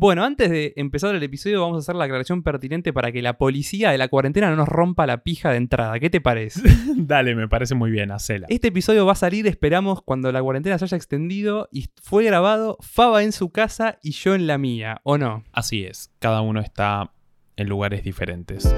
[0.00, 3.36] Bueno, antes de empezar el episodio vamos a hacer la aclaración pertinente para que la
[3.36, 5.98] policía de la cuarentena no nos rompa la pija de entrada.
[5.98, 6.62] ¿Qué te parece?
[6.96, 8.46] Dale, me parece muy bien, hacela.
[8.48, 12.78] Este episodio va a salir, esperamos, cuando la cuarentena se haya extendido y fue grabado
[12.80, 15.42] Faba en su casa y yo en la mía, ¿o no?
[15.50, 17.10] Así es, cada uno está
[17.56, 18.72] en lugares diferentes.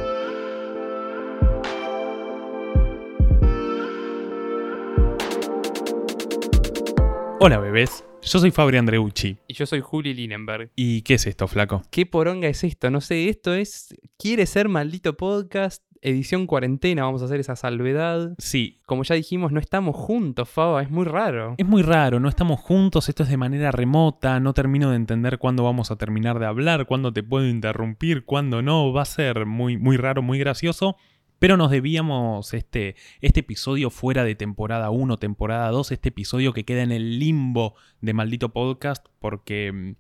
[7.43, 9.39] Hola bebés, yo soy Fabri Andreucci.
[9.49, 10.73] Y yo soy Juli Linenberg.
[10.77, 11.81] ¿Y qué es esto, flaco?
[11.91, 12.91] ¿Qué poronga es esto?
[12.91, 13.95] No sé, esto es...
[14.19, 18.35] Quiere ser maldito podcast, edición cuarentena, vamos a hacer esa salvedad.
[18.37, 21.55] Sí, Como ya dijimos, no estamos juntos, Faba, es muy raro.
[21.57, 25.39] es muy raro, no estamos juntos, esto es de manera remota, no termino de entender
[25.39, 29.47] cuándo vamos a terminar de hablar, cuándo te puedo interrumpir, cuándo no, va a ser
[29.47, 30.97] muy, muy raro, muy gracioso.
[31.41, 36.67] Pero nos debíamos este, este episodio fuera de temporada 1, temporada 2, este episodio que
[36.67, 39.95] queda en el limbo de maldito podcast porque mm,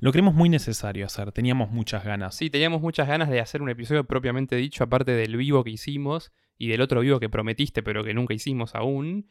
[0.00, 2.34] lo creemos muy necesario hacer, teníamos muchas ganas.
[2.34, 6.32] Sí, teníamos muchas ganas de hacer un episodio propiamente dicho, aparte del vivo que hicimos
[6.58, 9.28] y del otro vivo que prometiste, pero que nunca hicimos aún.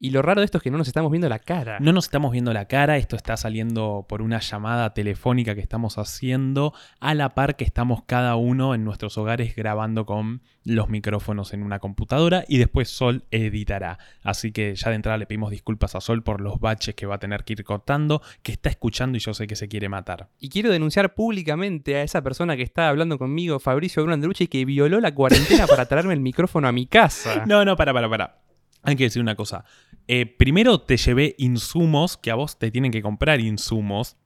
[0.00, 1.78] Y lo raro de esto es que no nos estamos viendo la cara.
[1.80, 5.98] No nos estamos viendo la cara, esto está saliendo por una llamada telefónica que estamos
[5.98, 11.52] haciendo a la par que estamos cada uno en nuestros hogares grabando con los micrófonos
[11.54, 13.98] en una computadora y después Sol editará.
[14.22, 17.16] Así que ya de entrada le pedimos disculpas a Sol por los baches que va
[17.16, 20.28] a tener que ir cortando, que está escuchando y yo sé que se quiere matar.
[20.38, 25.00] Y quiero denunciar públicamente a esa persona que está hablando conmigo, Fabricio Brunandrucci, que violó
[25.00, 27.44] la cuarentena para traerme el micrófono a mi casa.
[27.48, 28.47] No, no, para, para, para.
[28.82, 29.64] Hay que decir una cosa.
[30.06, 34.16] Eh, primero te llevé insumos, que a vos te tienen que comprar insumos,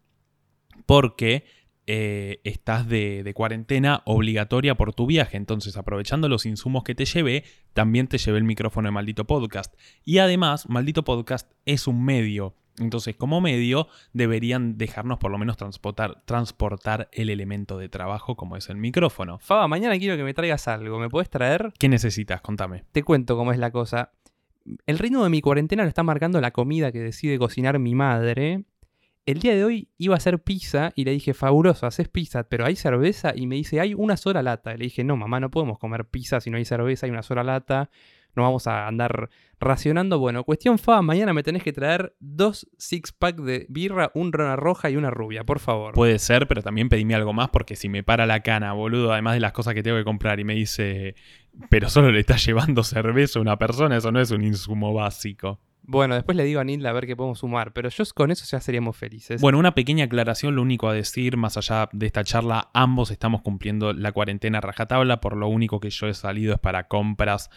[0.87, 1.45] porque
[1.87, 5.37] eh, estás de, de cuarentena obligatoria por tu viaje.
[5.37, 9.75] Entonces, aprovechando los insumos que te llevé, también te llevé el micrófono de Maldito Podcast.
[10.05, 12.55] Y además, Maldito Podcast es un medio.
[12.79, 18.57] Entonces, como medio, deberían dejarnos por lo menos transportar, transportar el elemento de trabajo como
[18.57, 19.39] es el micrófono.
[19.41, 20.99] Faba, mañana quiero que me traigas algo.
[20.99, 21.73] ¿Me podés traer?
[21.79, 22.41] ¿Qué necesitas?
[22.41, 22.85] Contame.
[22.93, 24.13] Te cuento cómo es la cosa.
[24.87, 28.65] El ritmo de mi cuarentena lo está marcando la comida que decide cocinar mi madre.
[29.25, 32.65] El día de hoy iba a hacer pizza y le dije, fabuloso, haces pizza, pero
[32.67, 33.33] ¿hay cerveza?
[33.37, 34.77] Y me dice, hay una sola lata.
[34.77, 37.45] Le dije, no, mamá, no podemos comer pizza si no hay cerveza, hay una sola
[37.45, 37.91] lata.
[38.35, 39.29] No vamos a andar
[39.61, 40.19] racionando.
[40.19, 44.57] Bueno, cuestión fa, mañana me tenés que traer dos six pack de birra, un rana
[44.57, 45.95] roja y una rubia, por favor.
[45.95, 49.35] Puede ser, pero también pedime algo más porque si me para la cana, boludo, además
[49.35, 51.15] de las cosas que tengo que comprar y me dice,
[51.71, 55.61] pero solo le estás llevando cerveza a una persona, eso no es un insumo básico.
[55.85, 58.45] Bueno, después le digo a Nilda a ver qué podemos sumar, pero yo con eso
[58.49, 59.41] ya seríamos felices.
[59.41, 63.43] Bueno, una pequeña aclaración, lo único a decir, más allá de esta charla, ambos estamos
[63.43, 67.51] cumpliendo la cuarentena rajatabla, por lo único que yo he salido es para compras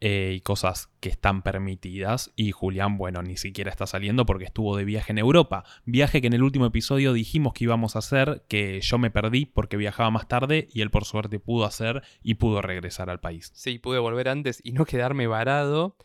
[0.00, 2.32] eh, y cosas que están permitidas.
[2.34, 5.64] Y Julián, bueno, ni siquiera está saliendo porque estuvo de viaje en Europa.
[5.84, 9.46] Viaje que en el último episodio dijimos que íbamos a hacer, que yo me perdí
[9.46, 13.52] porque viajaba más tarde y él por suerte pudo hacer y pudo regresar al país.
[13.54, 15.96] Sí, pude volver antes y no quedarme varado.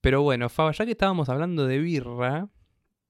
[0.00, 2.48] Pero bueno, Faba, ya que estábamos hablando de birra,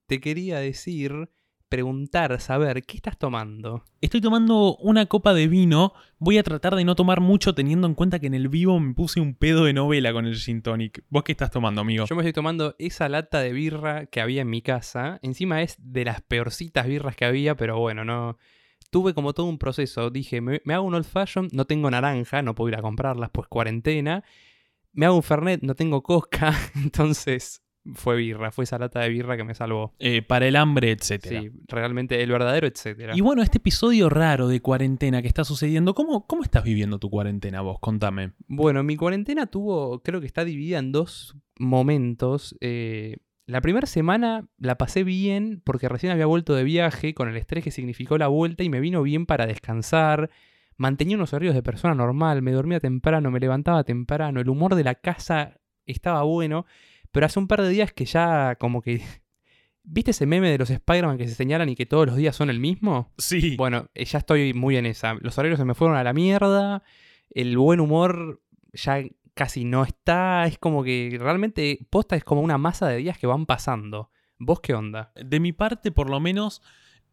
[0.07, 1.31] te quería decir,
[1.69, 3.85] preguntar, saber, ¿qué estás tomando?
[4.01, 5.93] Estoy tomando una copa de vino.
[6.19, 8.95] Voy a tratar de no tomar mucho teniendo en cuenta que en el vivo me
[8.95, 11.05] puse un pedo de novela con el gin tonic.
[11.11, 12.07] ¿Vos qué estás tomando, amigo?
[12.07, 15.19] Yo me estoy tomando esa lata de birra que había en mi casa.
[15.23, 18.39] Encima es de las peorcitas birras que había, pero bueno, no.
[18.91, 20.09] Tuve como todo un proceso.
[20.09, 23.29] Dije, me, me hago un old fashion, no tengo naranja, no puedo ir a comprarlas,
[23.31, 24.25] pues cuarentena.
[24.99, 27.63] Me hago un fernet, no tengo cosca, entonces
[27.95, 29.95] fue birra, fue esa lata de birra que me salvó.
[30.01, 31.41] Eh, para el hambre, etcétera.
[31.41, 33.17] Sí, realmente el verdadero etcétera.
[33.17, 37.11] Y bueno, este episodio raro de cuarentena que está sucediendo, ¿cómo, ¿cómo estás viviendo tu
[37.11, 37.79] cuarentena vos?
[37.79, 38.33] Contame.
[38.49, 42.57] Bueno, mi cuarentena tuvo, creo que está dividida en dos momentos.
[42.61, 47.37] Eh, la primera semana la pasé bien porque recién había vuelto de viaje con el
[47.37, 50.29] estrés que significó la vuelta y me vino bien para descansar.
[50.79, 54.85] Mantenía unos horarios de persona normal, me dormía temprano, me levantaba temprano, el humor de
[54.85, 56.67] la casa estaba bueno,
[57.11, 59.03] pero hace un par de días que ya como que...
[59.91, 62.51] ¿Viste ese meme de los Spider-Man que se señalan y que todos los días son
[62.51, 63.15] el mismo?
[63.17, 63.57] Sí.
[63.57, 65.15] Bueno, eh, ya estoy muy en esa.
[65.15, 66.83] Los horarios se me fueron a la mierda.
[67.31, 68.43] El buen humor
[68.75, 70.45] ya casi no está.
[70.47, 74.11] Es como que realmente posta es como una masa de días que van pasando.
[74.39, 75.11] ¿Vos qué onda?
[75.15, 76.61] De mi parte, por lo menos,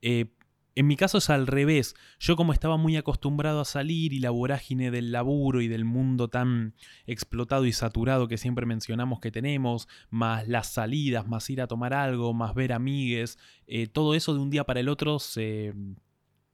[0.02, 0.34] eh,
[0.76, 1.96] en mi caso es al revés.
[2.20, 6.28] Yo como estaba muy acostumbrado a salir y la vorágine del laburo y del mundo
[6.28, 6.76] tan
[7.06, 11.94] explotado y saturado que siempre mencionamos que tenemos, más las salidas, más ir a tomar
[11.94, 15.74] algo, más ver amigues, eh, todo eso de un día para el otro se,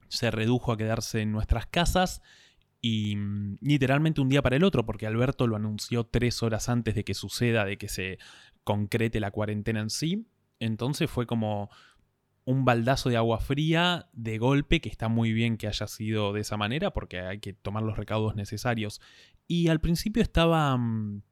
[0.08, 2.22] se redujo a quedarse en nuestras casas
[2.80, 6.94] y mm, literalmente un día para el otro, porque Alberto lo anunció tres horas antes
[6.94, 8.18] de que suceda, de que se
[8.64, 10.26] concrete la cuarentena en sí.
[10.58, 11.70] Entonces fue como
[12.44, 16.40] un baldazo de agua fría de golpe, que está muy bien que haya sido de
[16.40, 19.00] esa manera, porque hay que tomar los recaudos necesarios.
[19.46, 20.76] Y al principio estaba...
[20.76, 21.22] mm,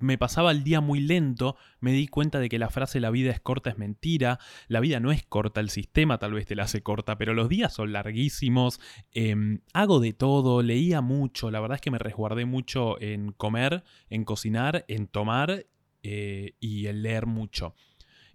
[0.00, 3.30] Me pasaba el día muy lento, me di cuenta de que la frase la vida
[3.30, 4.38] es corta es mentira,
[4.68, 7.48] la vida no es corta, el sistema tal vez te la hace corta, pero los
[7.48, 8.80] días son larguísimos,
[9.12, 13.82] em, hago de todo, leía mucho, la verdad es que me resguardé mucho en comer,
[14.10, 15.64] en cocinar, en tomar
[16.02, 17.74] eh, y en leer mucho.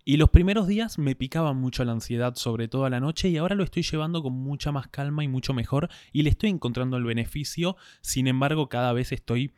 [0.09, 3.37] Y los primeros días me picaba mucho la ansiedad, sobre todo a la noche, y
[3.37, 6.97] ahora lo estoy llevando con mucha más calma y mucho mejor, y le estoy encontrando
[6.97, 9.51] el beneficio, sin embargo cada vez estoy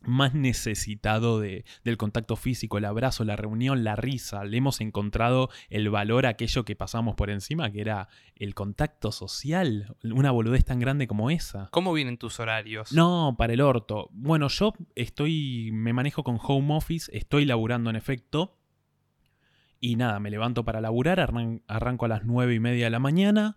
[0.00, 4.46] más necesitado de- del contacto físico, el abrazo, la reunión, la risa.
[4.46, 9.12] Le hemos encontrado el valor a aquello que pasamos por encima, que era el contacto
[9.12, 11.68] social, una boludez tan grande como esa.
[11.70, 12.92] ¿Cómo vienen tus horarios?
[12.94, 14.08] No, para el orto.
[14.12, 18.56] Bueno, yo estoy, me manejo con home office, estoy laburando en efecto.
[19.84, 23.00] Y nada, me levanto para laburar, arran- arranco a las 9 y media de la
[23.00, 23.56] mañana,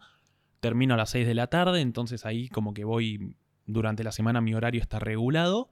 [0.60, 3.36] termino a las 6 de la tarde, entonces ahí como que voy,
[3.68, 5.70] durante la semana mi horario está regulado.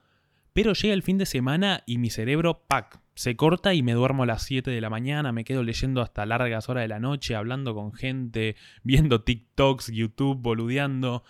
[0.53, 2.67] Pero llega el fin de semana y mi cerebro,
[3.15, 6.23] se corta y me duermo a las 7 de la mañana, me quedo leyendo hasta
[6.27, 11.23] largas horas de la noche, hablando con gente, viendo TikToks, YouTube, boludeando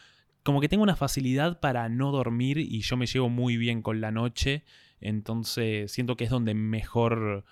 [0.44, 4.02] como que tengo una facilidad para no dormir y yo me llevo muy bien con
[4.02, 4.64] la noche,
[5.00, 7.46] entonces siento que es donde mejor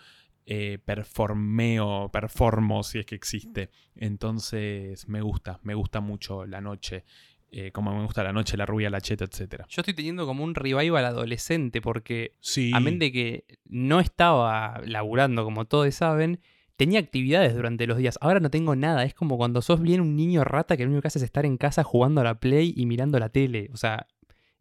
[0.53, 3.69] eh, performeo, performo si es que existe.
[3.95, 7.05] Entonces me gusta, me gusta mucho la noche,
[7.51, 9.63] eh, como me gusta la noche, la rubia, la cheta, etc.
[9.69, 12.71] Yo estoy teniendo como un revival adolescente porque, Sí.
[12.75, 16.41] a de que no estaba laburando como todos saben,
[16.75, 18.17] tenía actividades durante los días.
[18.19, 19.05] Ahora no tengo nada.
[19.05, 21.45] Es como cuando sos bien un niño rata que lo único que hace es estar
[21.45, 23.69] en casa jugando a la Play y mirando la tele.
[23.73, 24.05] O sea,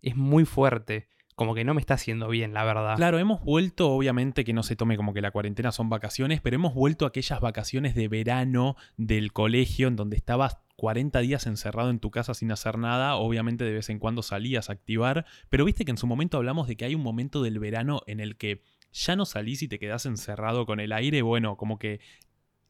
[0.02, 1.08] es muy fuerte.
[1.40, 2.96] Como que no me está haciendo bien, la verdad.
[2.96, 6.56] Claro, hemos vuelto, obviamente que no se tome como que la cuarentena son vacaciones, pero
[6.56, 11.88] hemos vuelto a aquellas vacaciones de verano del colegio en donde estabas 40 días encerrado
[11.88, 15.64] en tu casa sin hacer nada, obviamente de vez en cuando salías a activar, pero
[15.64, 18.36] viste que en su momento hablamos de que hay un momento del verano en el
[18.36, 18.60] que
[18.92, 22.00] ya no salís y te quedás encerrado con el aire, bueno, como que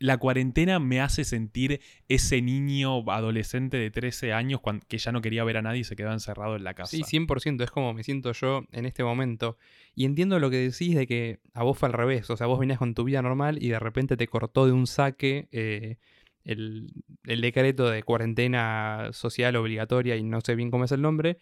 [0.00, 5.44] la cuarentena me hace sentir ese niño adolescente de 13 años que ya no quería
[5.44, 6.96] ver a nadie y se quedaba encerrado en la casa.
[6.96, 9.58] Sí, 100%, es como me siento yo en este momento.
[9.94, 12.58] Y entiendo lo que decís de que a vos fue al revés, o sea, vos
[12.58, 15.98] venías con tu vida normal y de repente te cortó de un saque eh,
[16.44, 16.90] el,
[17.24, 21.36] el decreto de cuarentena social obligatoria y no sé bien cómo es el nombre.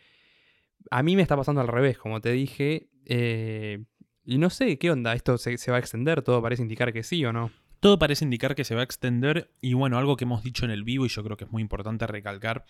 [0.91, 2.89] A mí me está pasando al revés, como te dije.
[3.05, 3.85] eh,
[4.25, 7.03] y no sé qué onda, esto se, se va a extender, todo parece indicar que
[7.03, 7.51] sí o no.
[7.81, 10.71] Todo parece indicar que se va a extender y bueno, algo que hemos dicho en
[10.71, 12.65] el vivo y yo creo que es muy importante recalcar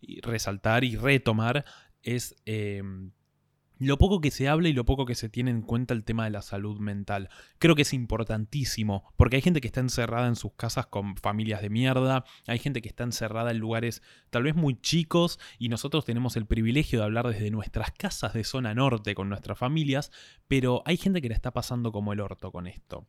[0.00, 1.64] y resaltar y retomar
[2.02, 2.82] es eh,
[3.78, 6.24] lo poco que se habla y lo poco que se tiene en cuenta el tema
[6.24, 7.28] de la salud mental.
[7.58, 11.62] Creo que es importantísimo porque hay gente que está encerrada en sus casas con familias
[11.62, 16.04] de mierda, hay gente que está encerrada en lugares tal vez muy chicos y nosotros
[16.04, 20.12] tenemos el privilegio de hablar desde nuestras casas de zona norte con nuestras familias,
[20.46, 23.08] pero hay gente que la está pasando como el orto con esto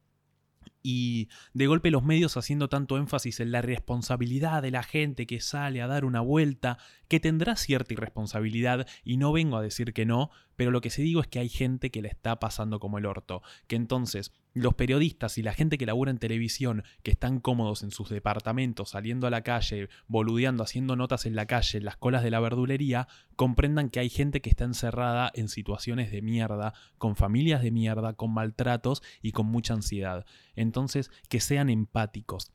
[0.83, 5.39] y de golpe los medios haciendo tanto énfasis en la responsabilidad de la gente que
[5.39, 6.77] sale a dar una vuelta,
[7.07, 11.01] que tendrá cierta irresponsabilidad y no vengo a decir que no, pero lo que sí
[11.01, 14.75] digo es que hay gente que la está pasando como el orto, que entonces los
[14.75, 19.27] periodistas y la gente que labura en televisión, que están cómodos en sus departamentos, saliendo
[19.27, 23.07] a la calle, boludeando, haciendo notas en la calle, en las colas de la verdulería,
[23.35, 28.13] comprendan que hay gente que está encerrada en situaciones de mierda, con familias de mierda,
[28.13, 30.25] con maltratos y con mucha ansiedad.
[30.55, 32.51] Entonces, que sean empáticos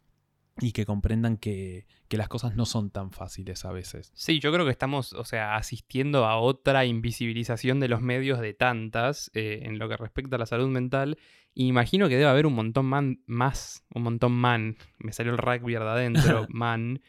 [0.60, 4.10] y que comprendan que, que las cosas no son tan fáciles a veces.
[4.14, 8.54] Sí, yo creo que estamos, o sea, asistiendo a otra invisibilización de los medios de
[8.54, 11.16] tantas eh, en lo que respecta a la salud mental.
[11.54, 15.38] Y imagino que debe haber un montón man- más, un montón man, me salió el
[15.38, 17.00] rugby de adentro, man,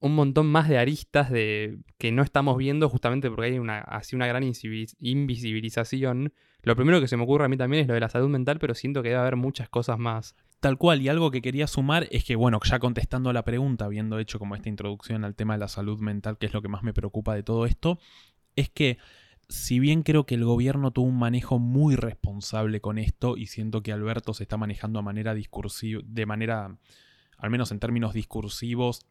[0.00, 4.16] un montón más de aristas de que no estamos viendo justamente porque hay una, así
[4.16, 4.42] una gran
[5.00, 6.32] invisibilización.
[6.62, 8.58] Lo primero que se me ocurre a mí también es lo de la salud mental,
[8.58, 10.34] pero siento que debe haber muchas cosas más.
[10.62, 13.84] Tal cual, y algo que quería sumar es que, bueno, ya contestando a la pregunta,
[13.84, 16.68] habiendo hecho como esta introducción al tema de la salud mental, que es lo que
[16.68, 17.98] más me preocupa de todo esto,
[18.54, 18.96] es que
[19.48, 23.82] si bien creo que el gobierno tuvo un manejo muy responsable con esto, y siento
[23.82, 26.78] que Alberto se está manejando a manera discursiva, de manera,
[27.38, 29.04] al menos en términos discursivos,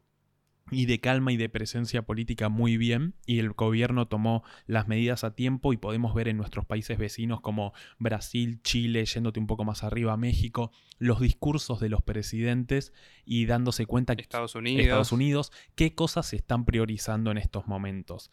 [0.69, 5.23] y de calma y de presencia política muy bien y el gobierno tomó las medidas
[5.23, 9.65] a tiempo y podemos ver en nuestros países vecinos como Brasil, Chile, yéndote un poco
[9.65, 12.93] más arriba, México, los discursos de los presidentes
[13.25, 14.83] y dándose cuenta que Estados Unidos.
[14.83, 18.31] Estados Unidos qué cosas se están priorizando en estos momentos.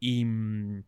[0.00, 0.84] Y, mm,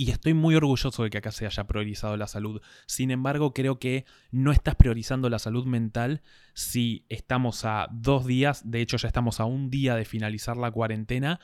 [0.00, 2.62] y estoy muy orgulloso de que acá se haya priorizado la salud.
[2.86, 6.22] Sin embargo, creo que no estás priorizando la salud mental
[6.54, 10.70] si estamos a dos días, de hecho ya estamos a un día de finalizar la
[10.70, 11.38] cuarentena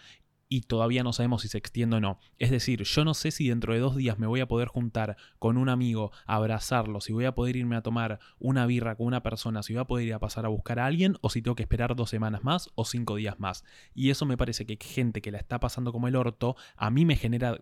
[0.49, 2.19] y todavía no sabemos si se extiende o no.
[2.39, 5.17] Es decir, yo no sé si dentro de dos días me voy a poder juntar
[5.39, 9.23] con un amigo, abrazarlo, si voy a poder irme a tomar una birra con una
[9.23, 11.57] persona, si voy a poder ir a pasar a buscar a alguien o si tengo
[11.57, 13.65] que esperar dos semanas más o cinco días más.
[13.95, 17.05] Y eso me parece que gente que la está pasando como el orto, a mí
[17.05, 17.59] me genera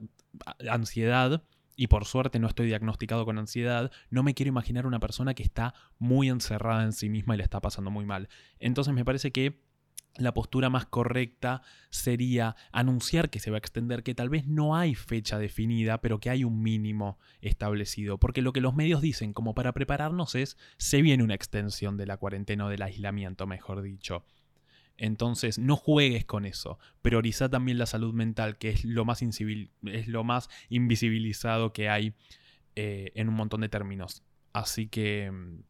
[0.71, 1.43] ansiedad.
[1.77, 5.43] Y por suerte no estoy diagnosticado con ansiedad, no me quiero imaginar una persona que
[5.43, 8.29] está muy encerrada en sí misma y le está pasando muy mal.
[8.61, 9.65] Entonces me parece que
[10.17, 14.77] la postura más correcta sería anunciar que se va a extender, que tal vez no
[14.77, 18.19] hay fecha definida, pero que hay un mínimo establecido.
[18.19, 22.07] Porque lo que los medios dicen como para prepararnos es, se viene una extensión de
[22.07, 24.25] la cuarentena o del aislamiento, mejor dicho.
[24.97, 26.79] Entonces, no juegues con eso.
[27.03, 32.15] Prioriza también la salud mental, que es lo más, es lo más invisibilizado que hay
[32.77, 34.23] eh, en un montón de términos.
[34.53, 35.63] Así que mm,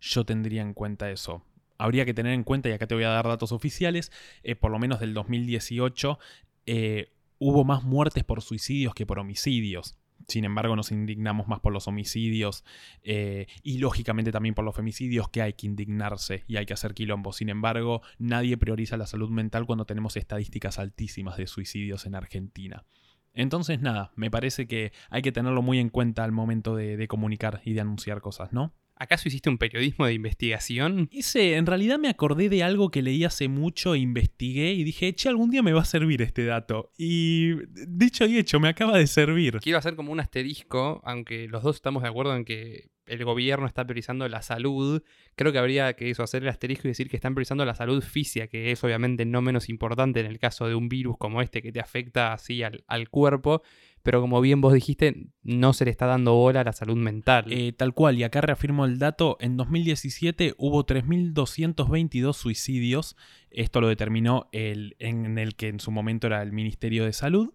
[0.00, 1.44] yo tendría en cuenta eso
[1.78, 4.70] habría que tener en cuenta, y acá te voy a dar datos oficiales, eh, por
[4.70, 6.18] lo menos del 2018,
[6.66, 9.96] eh, hubo más muertes por suicidios que por homicidios.
[10.28, 12.64] Sin embargo, nos indignamos más por los homicidios
[13.04, 16.94] eh, y lógicamente también por los femicidios que hay que indignarse y hay que hacer
[16.94, 17.32] quilombo.
[17.32, 22.84] Sin embargo, nadie prioriza la salud mental cuando tenemos estadísticas altísimas de suicidios en Argentina.
[23.34, 27.60] Entonces, nada, me parece que hay que tenerlo muy en cuenta al momento de comunicar
[27.64, 28.72] y de anunciar cosas, ¿no?
[28.98, 31.08] ¿Acaso hiciste un periodismo de investigación?
[31.12, 35.14] Hice, en realidad me acordé de algo que leí hace mucho, e investigué y dije,
[35.14, 36.92] che, algún día me va a servir este dato.
[36.96, 39.58] Y dicho y hecho, me acaba de servir.
[39.60, 43.66] Quiero hacer como un asterisco, aunque los dos estamos de acuerdo en que el gobierno
[43.66, 45.02] está priorizando la salud,
[45.34, 48.02] creo que habría que eso, hacer el asterisco y decir que están priorizando la salud
[48.02, 51.62] física, que es obviamente no menos importante en el caso de un virus como este
[51.62, 53.62] que te afecta así al, al cuerpo,
[54.06, 57.46] pero como bien vos dijiste, no se le está dando bola a la salud mental.
[57.48, 63.16] Eh, tal cual, y acá reafirmo el dato, en 2017 hubo 3.222 suicidios,
[63.50, 67.52] esto lo determinó el, en el que en su momento era el Ministerio de Salud,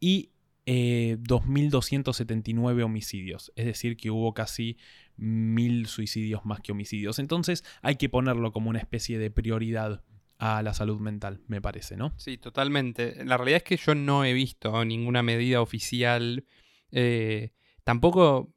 [0.00, 0.30] y
[0.68, 4.76] 2.279 eh, homicidios, es decir, que hubo casi
[5.16, 7.18] mil suicidios más que homicidios.
[7.18, 10.02] Entonces hay que ponerlo como una especie de prioridad
[10.38, 12.12] a la salud mental, me parece, ¿no?
[12.16, 13.24] Sí, totalmente.
[13.24, 16.44] La realidad es que yo no he visto ninguna medida oficial.
[16.92, 17.50] Eh,
[17.82, 18.54] tampoco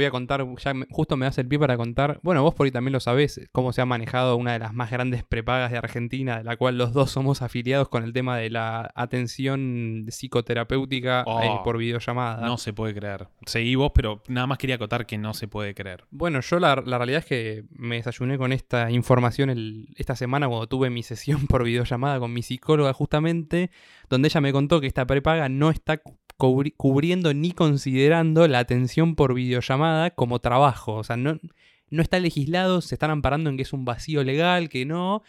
[0.00, 2.70] voy a contar, ya justo me das el pie para contar, bueno, vos por ahí
[2.70, 6.38] también lo sabés, cómo se ha manejado una de las más grandes prepagas de Argentina,
[6.38, 11.24] de la cual los dos somos afiliados con el tema de la atención psicoterapéutica eh,
[11.26, 12.46] oh, por videollamada.
[12.46, 13.28] No se puede creer.
[13.46, 16.04] Seguí vos, pero nada más quería acotar que no se puede creer.
[16.10, 19.50] Bueno, yo la, realidad es que me desayuné con esta información
[19.96, 23.70] esta semana cuando tuve mi sesión por videollamada con mi psicóloga justamente,
[24.08, 26.00] donde ella me contó que esta prepaga no está
[26.76, 30.94] cubriendo ni considerando la atención por videollamada como trabajo.
[30.94, 31.38] O sea, no,
[31.90, 35.22] no está legislado, se están amparando en que es un vacío legal, que no,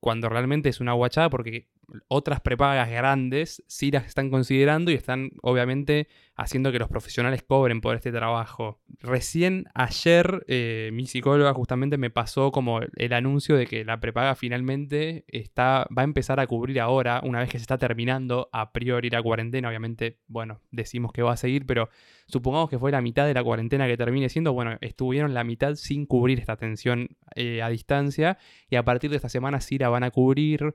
[0.00, 1.68] cuando realmente es una guachada porque
[2.08, 7.80] otras prepagas grandes sí las están considerando y están obviamente haciendo que los profesionales cobren
[7.80, 8.80] por este trabajo.
[9.00, 14.34] Recién ayer eh, mi psicóloga justamente me pasó como el anuncio de que la prepaga
[14.34, 18.72] finalmente está, va a empezar a cubrir ahora, una vez que se está terminando a
[18.72, 19.68] priori la cuarentena.
[19.68, 21.90] Obviamente, bueno, decimos que va a seguir, pero
[22.26, 25.74] supongamos que fue la mitad de la cuarentena que termine siendo, bueno, estuvieron la mitad
[25.74, 28.38] sin cubrir esta atención eh, a distancia
[28.70, 30.74] y a partir de esta semana sí la van a cubrir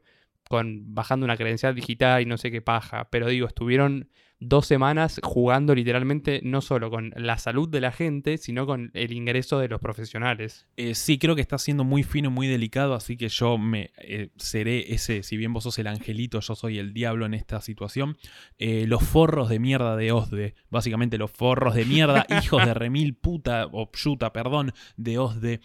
[0.50, 5.20] con bajando una credencial digital y no sé qué paja, pero digo, estuvieron dos semanas
[5.24, 9.68] jugando literalmente no solo con la salud de la gente, sino con el ingreso de
[9.68, 10.68] los profesionales.
[10.78, 14.30] Eh, sí, creo que está siendo muy fino, muy delicado, así que yo me eh,
[14.38, 18.18] seré ese, si bien vos sos el angelito, yo soy el diablo en esta situación.
[18.60, 23.16] Eh, los forros de mierda de Osde, básicamente los forros de mierda, hijos de remil
[23.16, 25.62] puta, o yuta, perdón, de Osde.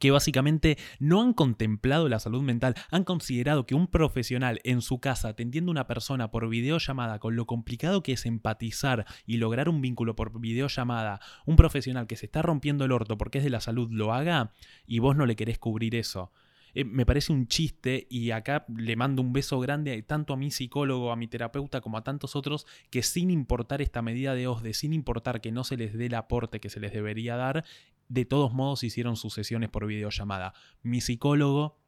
[0.00, 5.00] Que básicamente no han contemplado la salud mental, han considerado que un profesional en su
[5.00, 9.68] casa atendiendo a una persona por videollamada, con lo complicado que es empatizar y lograr
[9.68, 13.50] un vínculo por videollamada, un profesional que se está rompiendo el orto porque es de
[13.50, 14.52] la salud lo haga
[14.86, 16.32] y vos no le querés cubrir eso.
[16.74, 20.50] Eh, me parece un chiste y acá le mando un beso grande tanto a mi
[20.50, 24.72] psicólogo, a mi terapeuta como a tantos otros que sin importar esta medida de OSDE,
[24.72, 27.64] sin importar que no se les dé el aporte que se les debería dar,
[28.12, 30.52] de todos modos hicieron sus sesiones por videollamada.
[30.82, 31.78] Mi psicólogo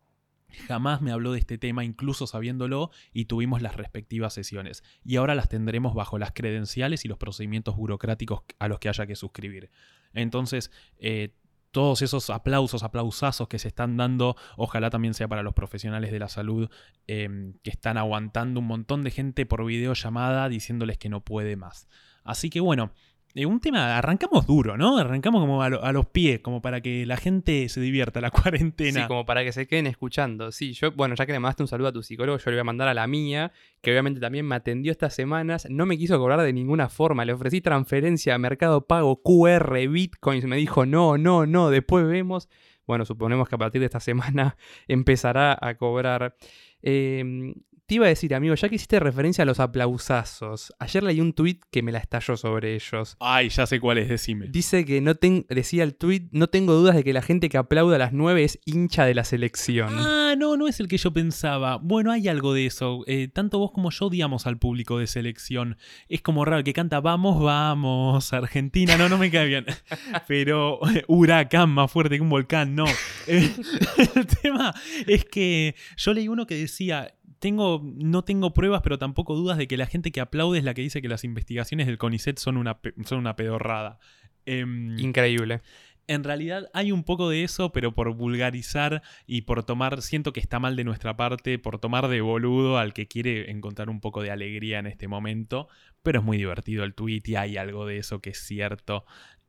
[0.68, 4.82] jamás me habló de este tema, incluso sabiéndolo, y tuvimos las respectivas sesiones.
[5.04, 9.06] Y ahora las tendremos bajo las credenciales y los procedimientos burocráticos a los que haya
[9.06, 9.70] que suscribir.
[10.14, 11.34] Entonces, eh,
[11.72, 16.20] todos esos aplausos, aplausazos que se están dando, ojalá también sea para los profesionales de
[16.20, 16.70] la salud
[17.06, 21.88] em, que están aguantando un montón de gente por videollamada diciéndoles que no puede más.
[22.22, 22.92] Así que bueno,
[23.36, 24.96] eh, un tema, arrancamos duro, ¿no?
[24.96, 29.02] Arrancamos como a, los pies, como para que la gente se divierta la cuarentena.
[29.02, 30.52] Sí, como para que se queden escuchando.
[30.52, 32.60] Sí, yo, bueno, ya que le mandaste un saludo a tu psicólogo, yo le voy
[32.60, 33.50] a mandar a la mía,
[33.82, 35.66] que obviamente también me atendió estas semanas.
[35.68, 37.24] No me quiso cobrar de ninguna forma.
[37.24, 40.44] Le ofrecí transferencia a Mercado Pago, QR, Bitcoins.
[40.44, 42.48] Me dijo, no, no, no, después vemos.
[42.86, 46.36] Bueno, suponemos que a partir de esta semana empezará a cobrar.
[46.82, 47.54] Eh,
[47.86, 51.34] te iba a decir, amigo, ya que hiciste referencia a los aplausazos, ayer leí un
[51.34, 53.16] tuit que me la estalló sobre ellos.
[53.20, 54.46] Ay, ya sé cuál es, decime.
[54.48, 55.12] Dice que no
[55.48, 58.44] decía el tuit, no tengo dudas de que la gente que aplauda a las nueve
[58.44, 59.90] es hincha de la selección.
[59.92, 61.76] Ah, no, no es el que yo pensaba.
[61.76, 63.04] Bueno, hay algo de eso.
[63.06, 65.76] Eh, tanto vos como yo odiamos al público de selección.
[66.08, 68.96] Es como raro que canta vamos, vamos, Argentina.
[68.96, 69.66] No, no me cae bien.
[70.26, 72.86] Pero huracán más fuerte que un volcán, no.
[73.26, 74.74] el tema
[75.06, 77.13] es que yo leí uno que decía
[77.44, 80.72] tengo, no tengo pruebas, pero tampoco dudas de que la gente que aplaude es la
[80.72, 83.98] que dice que las investigaciones del CONICET son una, son una pedorrada.
[84.46, 85.60] Em, Increíble.
[86.06, 90.40] En realidad hay un poco de eso, pero por vulgarizar y por tomar, siento que
[90.40, 94.22] está mal de nuestra parte, por tomar de boludo al que quiere encontrar un poco
[94.22, 95.68] de alegría en este momento,
[96.02, 99.04] pero es muy divertido el tweet y hay algo de eso que es cierto.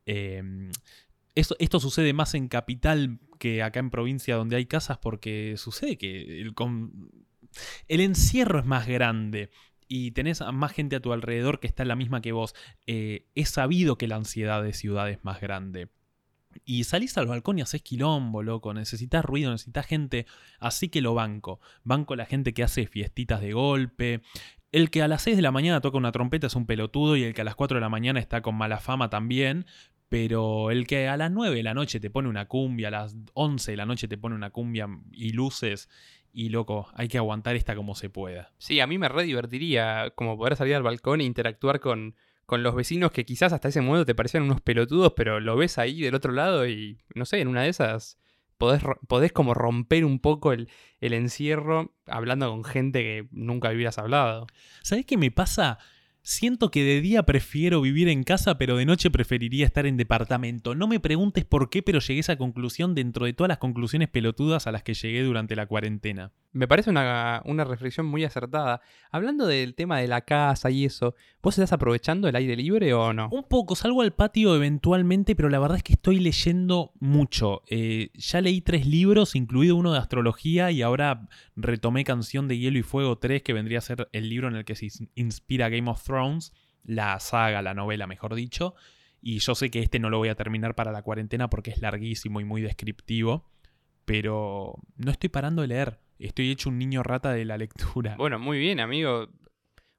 [0.05, 0.69] Em,
[1.33, 5.97] esto, esto, sucede más en capital que acá en provincia donde hay casas porque sucede
[5.97, 6.53] que el,
[7.88, 9.50] el encierro es más grande
[9.88, 12.55] y tenés a más gente a tu alrededor que está en la misma que vos.
[12.88, 15.89] Eh, es sabido que la ansiedad de ciudad es más grande.
[16.63, 18.74] Y salís al balcón y haces quilombo, loco.
[18.74, 20.25] Necesitas ruido, necesitas gente.
[20.59, 21.59] Así que lo banco.
[21.83, 24.21] Banco la gente que hace fiestitas de golpe.
[24.71, 27.24] El que a las 6 de la mañana toca una trompeta es un pelotudo y
[27.24, 29.65] el que a las 4 de la mañana está con mala fama también.
[30.09, 33.15] Pero el que a las 9 de la noche te pone una cumbia, a las
[33.33, 35.89] 11 de la noche te pone una cumbia y luces
[36.35, 38.51] y loco, hay que aguantar esta como se pueda.
[38.57, 42.15] Sí, a mí me re divertiría como poder salir al balcón e interactuar con,
[42.45, 45.77] con los vecinos que quizás hasta ese momento te parecían unos pelotudos, pero lo ves
[45.77, 48.19] ahí del otro lado y no sé, en una de esas
[48.57, 53.97] podés, podés como romper un poco el, el encierro hablando con gente que nunca hubieras
[53.97, 54.47] hablado.
[54.81, 55.79] ¿Sabés qué me pasa?
[56.27, 60.74] Siento que de día prefiero vivir en casa, pero de noche preferiría estar en departamento.
[60.74, 64.09] No me preguntes por qué, pero llegué a esa conclusión dentro de todas las conclusiones
[64.09, 66.31] pelotudas a las que llegué durante la cuarentena.
[66.51, 68.81] Me parece una, reflexión muy acertada.
[69.11, 71.14] Hablando del tema de la casa y eso,
[71.46, 73.29] ¿vos estás aprovechando el aire libre o no?
[73.31, 77.62] Un poco, salgo al patio eventualmente, pero la verdad es que estoy leyendo mucho.
[77.70, 82.79] Eh, ya leí tres libros, incluido uno de astrología, y ahora retomé Canción de Hielo
[82.79, 85.88] y Fuego 3, que vendría a ser el libro en el que se inspira Game
[85.88, 86.51] of Thrones,
[86.84, 88.74] la saga, la novela, mejor dicho.
[89.22, 91.79] Y yo sé que este no lo voy a terminar para la cuarentena porque es
[91.79, 93.51] larguísimo y muy descriptivo,
[94.05, 98.16] pero no estoy parando de leer estoy hecho un niño rata de la lectura.
[98.18, 99.27] Bueno, muy bien, amigo.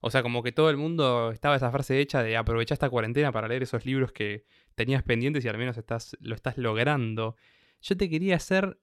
[0.07, 3.33] O sea, como que todo el mundo estaba esa frase hecha de aprovechar esta cuarentena
[3.33, 4.45] para leer esos libros que
[4.77, 7.35] tenías pendientes y al menos estás, lo estás logrando.
[7.83, 8.79] Yo te quería hacer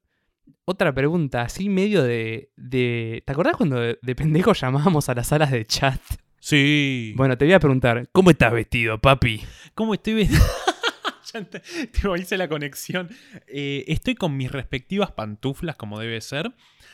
[0.66, 2.52] otra pregunta, así medio de...
[2.58, 3.24] de...
[3.26, 6.02] ¿Te acordás cuando de, pendejo llamábamos a las salas de chat?
[6.42, 7.14] Sí.
[7.16, 9.42] Bueno, te voy a preguntar, ¿cómo estás vestido, papi?
[9.76, 10.44] ¿Cómo estoy vestido?
[11.50, 11.62] te,
[12.20, 13.10] hice la conexión.
[13.48, 16.54] Eh, estoy con mis respectivas pantuflas, como debe ser.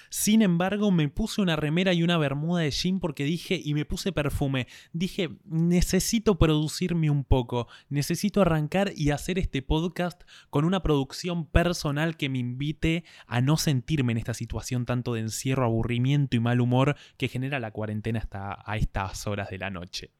[0.09, 3.85] Sin embargo, me puse una remera y una bermuda de jean porque dije, y me
[3.85, 10.81] puse perfume, dije, necesito producirme un poco, necesito arrancar y hacer este podcast con una
[10.81, 16.35] producción personal que me invite a no sentirme en esta situación tanto de encierro, aburrimiento
[16.35, 20.11] y mal humor que genera la cuarentena hasta a estas horas de la noche.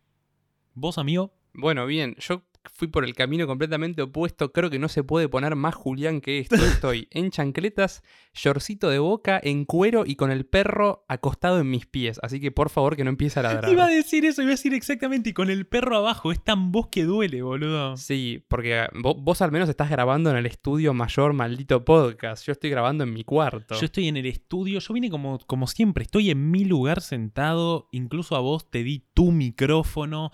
[0.75, 1.34] ¿Vos, amigo?
[1.53, 4.52] Bueno, bien, yo fui por el camino completamente opuesto.
[4.52, 6.56] Creo que no se puede poner más Julián que esto.
[6.56, 11.86] Estoy en chancletas, shortcito de boca, en cuero y con el perro acostado en mis
[11.86, 12.19] pies.
[12.24, 13.72] Así que por favor que no empiece a ladrar.
[13.72, 15.30] Iba a decir eso, iba a decir exactamente.
[15.30, 16.32] Y con el perro abajo.
[16.32, 17.98] Es tan voz que duele, boludo.
[17.98, 22.45] Sí, porque vos, al menos estás grabando en el estudio mayor maldito podcast.
[22.45, 23.76] Yo estoy grabando en mi cuarto.
[23.76, 24.80] Yo estoy en el estudio.
[24.80, 26.04] Yo vine como, como siempre.
[26.04, 27.88] Estoy en mi lugar sentado.
[27.91, 30.32] Incluso a vos te di tu micrófono.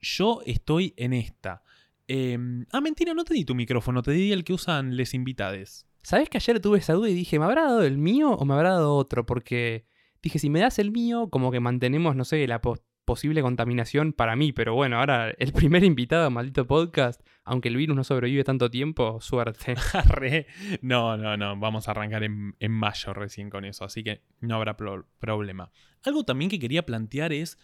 [0.00, 1.62] Yo estoy en esta.
[2.06, 5.86] Em, ah, mentira, no te di tu micrófono, te di el que usan les invitades.
[6.02, 8.54] ¿Sabes que ayer tuve esa duda y dije, ¿me habrá dado el mío o me
[8.54, 9.26] habrá dado otro?
[9.26, 9.84] Porque
[10.22, 12.60] dije, si me das el mío, como que mantenemos, no sé, la
[13.08, 14.52] posible contaminación para mí.
[14.52, 18.70] Pero bueno, ahora el primer invitado a maldito podcast, aunque el virus no sobrevive tanto
[18.70, 19.74] tiempo, suerte.
[20.82, 24.76] no, no, no, vamos a arrancar en, mayo recién con eso, así que no habrá
[24.76, 25.70] problema.
[26.04, 27.58] Algo también que quería plantear es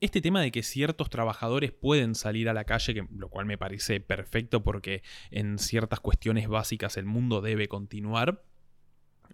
[0.00, 3.56] este tema de que ciertos trabajadores pueden salir a la calle, que, lo cual me
[3.56, 8.42] parece perfecto porque en ciertas cuestiones básicas el mundo debe continuar.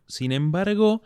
[0.07, 1.03] Sin embargo,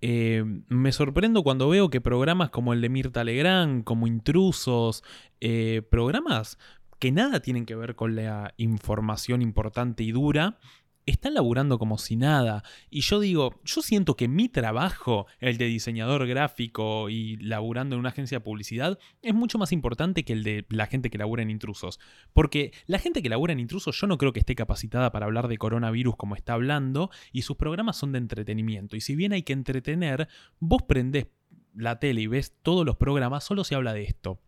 [0.00, 5.04] em, me sorprendo cuando veo que programas como el de Mirta Legrand, como Intrusos,
[5.40, 6.58] eh, programas
[6.98, 10.58] que nada tienen que ver con la información importante y dura,
[11.06, 12.62] están laburando como si nada.
[12.90, 18.00] Y yo digo, yo siento que mi trabajo, el de diseñador gráfico y laburando en
[18.00, 21.42] una agencia de publicidad, es mucho más importante que el de la gente que labura
[21.42, 22.00] en intrusos.
[22.32, 25.48] Porque la gente que labura en intrusos yo no creo que esté capacitada para hablar
[25.48, 28.96] de coronavirus como está hablando, y sus programas son de entretenimiento.
[28.96, 31.26] Y si bien hay que entretener, vos prendés
[31.74, 34.40] la tele y ves todos los programas, solo se habla de esto.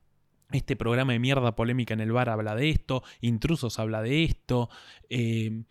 [0.51, 4.69] Este programa de mierda polémica en el bar habla de esto, Intrusos habla de esto.
[5.09, 5.65] Eh,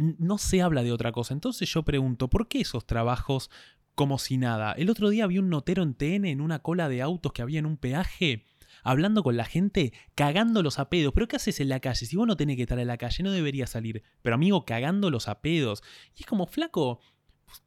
[0.00, 1.34] no se habla de otra cosa.
[1.34, 3.50] Entonces yo pregunto, ¿por qué esos trabajos
[3.94, 4.72] como si nada?
[4.72, 7.58] El otro día vi un notero en TN en una cola de autos que había
[7.58, 8.46] en un peaje
[8.82, 11.12] hablando con la gente, cagando los apedos.
[11.12, 12.06] ¿Pero qué haces en la calle?
[12.06, 14.02] Si vos no tenés que estar en la calle, no deberías salir.
[14.22, 15.82] Pero amigo, cagando los apedos.
[16.16, 17.00] Y es como, flaco,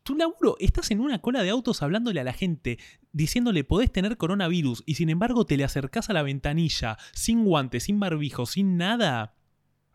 [0.03, 2.79] tu laburo, estás en una cola de autos hablándole a la gente,
[3.11, 7.83] diciéndole podés tener coronavirus y sin embargo te le acercás a la ventanilla, sin guantes,
[7.83, 9.35] sin barbijo, sin nada.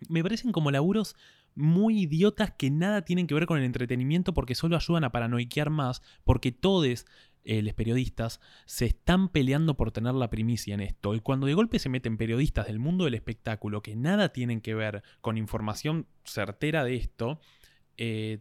[0.08, 1.16] Me parecen como laburos
[1.58, 5.70] muy idiotas que nada tienen que ver con el entretenimiento porque solo ayudan a paranoiquear
[5.70, 7.04] más, porque todos
[7.44, 11.14] eh, los periodistas se están peleando por tener la primicia en esto.
[11.14, 14.74] Y cuando de golpe se meten periodistas del mundo del espectáculo que nada tienen que
[14.74, 17.40] ver con información certera de esto,
[17.96, 18.38] eh,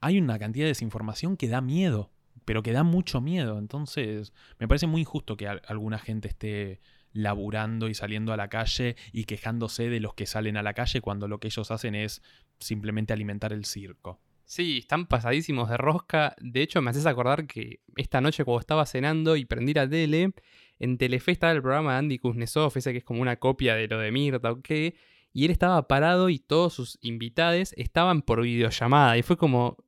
[0.00, 2.10] hay una cantidad de desinformación que da miedo,
[2.46, 3.58] pero que da mucho miedo.
[3.58, 6.80] Entonces, me parece muy injusto que alguna gente esté
[7.16, 11.00] laburando y saliendo a la calle y quejándose de los que salen a la calle
[11.00, 12.22] cuando lo que ellos hacen es
[12.58, 14.20] simplemente alimentar el circo.
[14.44, 16.36] Sí, están pasadísimos de rosca.
[16.40, 20.32] De hecho, me haces acordar que esta noche cuando estaba cenando y prendí la tele,
[20.78, 23.88] en Telefe estaba el programa de Andy Kuznetsov, ese que es como una copia de
[23.88, 24.94] lo de Mirta o qué,
[25.32, 29.18] y él estaba parado y todos sus invitados estaban por videollamada.
[29.18, 29.78] Y fue como,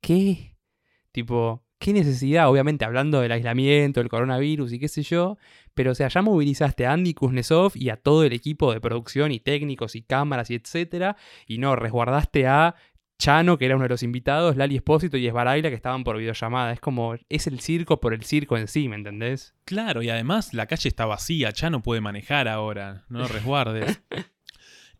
[0.00, 0.56] ¿qué?
[1.12, 2.48] Tipo, ¿qué necesidad?
[2.48, 5.38] Obviamente hablando del aislamiento, del coronavirus y qué sé yo,
[5.74, 9.32] pero o sea, ya movilizaste a Andy Kuznetsov y a todo el equipo de producción
[9.32, 12.74] y técnicos y cámaras y etcétera, y no, resguardaste a
[13.18, 16.72] Chano, que era uno de los invitados, Lali Espósito y Esbaraila, que estaban por videollamada.
[16.72, 19.54] Es como, es el circo por el circo en sí, ¿me entendés?
[19.64, 24.02] Claro, y además la calle está vacía, Chano puede manejar ahora, no lo resguardes.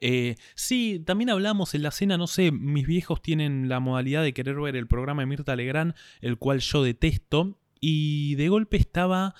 [0.01, 4.35] Eh, sí, también hablamos en la cena, no sé, mis viejos tienen la modalidad de
[4.35, 9.35] querer ver el programa de Mirta Legrand, el cual yo detesto, y de golpe estaba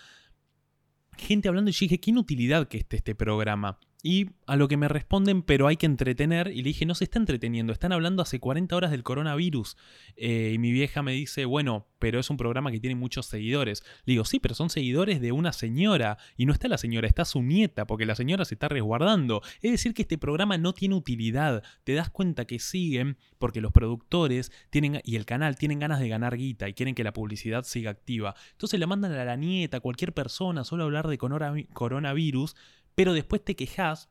[1.17, 3.79] gente hablando y dije, qué inutilidad que esté este programa.
[4.07, 6.53] Y a lo que me responden, pero hay que entretener.
[6.53, 9.77] Y le dije, no se está entreteniendo, están hablando hace 40 horas del coronavirus.
[10.17, 13.83] Eh, y mi vieja me dice, bueno, pero es un programa que tiene muchos seguidores.
[14.05, 16.19] Le digo, sí, pero son seguidores de una señora.
[16.37, 19.43] Y no está la señora, está su nieta, porque la señora se está resguardando.
[19.61, 21.65] Es decir, que este programa no tiene utilidad.
[21.83, 26.09] Te das cuenta que siguen porque los productores tienen, y el canal tienen ganas de
[26.09, 28.37] ganar guita y quieren que la publicidad siga activa.
[28.53, 32.55] Entonces le mandan a la nieta, a cualquier persona, solo hablar de coronavirus
[32.97, 34.11] pero después te quejas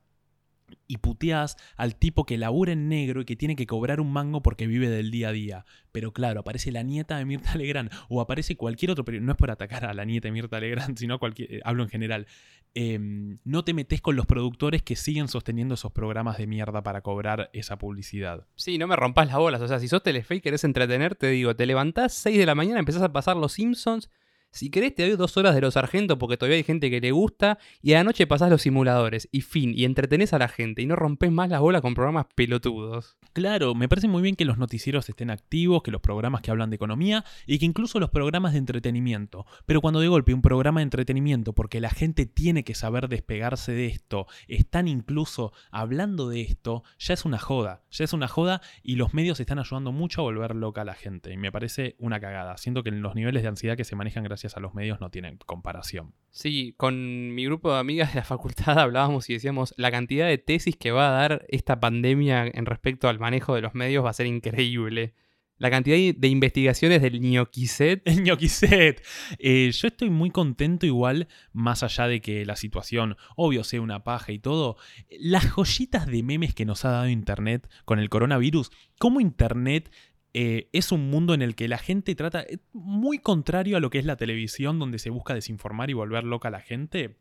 [0.88, 4.42] y puteás al tipo que labura en negro y que tiene que cobrar un mango
[4.42, 5.64] porque vive del día a día.
[5.92, 9.38] Pero claro, aparece la nieta de Mirta Legrand o aparece cualquier otro, pero no es
[9.38, 12.26] por atacar a la nieta de Mirta Legrand, sino cualquier, eh, hablo en general.
[12.74, 17.00] Em, no te metes con los productores que siguen sosteniendo esos programas de mierda para
[17.00, 18.46] cobrar esa publicidad.
[18.54, 19.60] Sí, no me rompas las bolas.
[19.62, 22.54] O sea, si sos Telefe y querés entretener, te digo, te levantás 6 de la
[22.54, 24.10] mañana, empezás a pasar los Simpsons
[24.56, 27.12] si querés te doy dos horas de los sargentos porque todavía hay gente que le
[27.12, 30.82] gusta y a la noche pasás los simuladores y fin, y entretenés a la gente
[30.82, 33.16] y no rompes más las bolas con programas pelotudos.
[33.32, 36.70] Claro, me parece muy bien que los noticieros estén activos, que los programas que hablan
[36.70, 39.46] de economía y que incluso los programas de entretenimiento.
[39.66, 43.72] Pero cuando de golpe un programa de entretenimiento, porque la gente tiene que saber despegarse
[43.72, 47.82] de esto, están incluso hablando de esto, ya es una joda.
[47.90, 50.94] Ya es una joda y los medios están ayudando mucho a volver loca a la
[50.94, 51.32] gente.
[51.32, 52.56] Y me parece una cagada.
[52.56, 55.38] Siento que los niveles de ansiedad que se manejan gracias a los medios no tienen
[55.46, 56.12] comparación.
[56.30, 60.36] Sí, con mi grupo de amigas de la facultad hablábamos y decíamos, la cantidad de
[60.36, 64.10] tesis que va a dar esta pandemia en respecto al manejo de los medios va
[64.10, 65.14] a ser increíble.
[65.58, 68.02] La cantidad de investigaciones del ñoquiset.
[68.06, 69.02] El ñoquiset.
[69.38, 74.04] Eh, yo estoy muy contento igual, más allá de que la situación, obvio, sea una
[74.04, 74.76] paja y todo.
[75.18, 79.90] Las joyitas de memes que nos ha dado Internet con el coronavirus, cómo Internet
[80.38, 83.88] eh, es un mundo en el que la gente trata, eh, muy contrario a lo
[83.88, 87.16] que es la televisión, donde se busca desinformar y volver loca a la gente,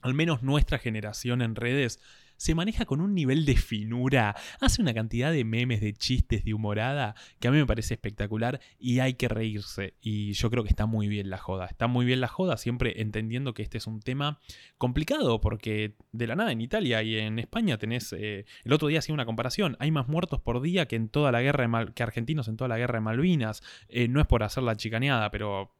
[0.00, 2.00] al menos nuestra generación en redes
[2.36, 6.54] se maneja con un nivel de finura, hace una cantidad de memes, de chistes, de
[6.54, 9.94] humorada, que a mí me parece espectacular y hay que reírse.
[10.00, 11.66] Y yo creo que está muy bien la joda.
[11.66, 14.40] Está muy bien la joda, siempre entendiendo que este es un tema
[14.78, 18.98] complicado, porque de la nada en Italia y en España tenés, eh, el otro día
[18.98, 21.94] hacía una comparación, hay más muertos por día que en toda la guerra de Mal
[21.94, 23.62] que argentinos en toda la guerra de Malvinas.
[23.88, 25.75] Eh, no es por hacer la chicaneada, pero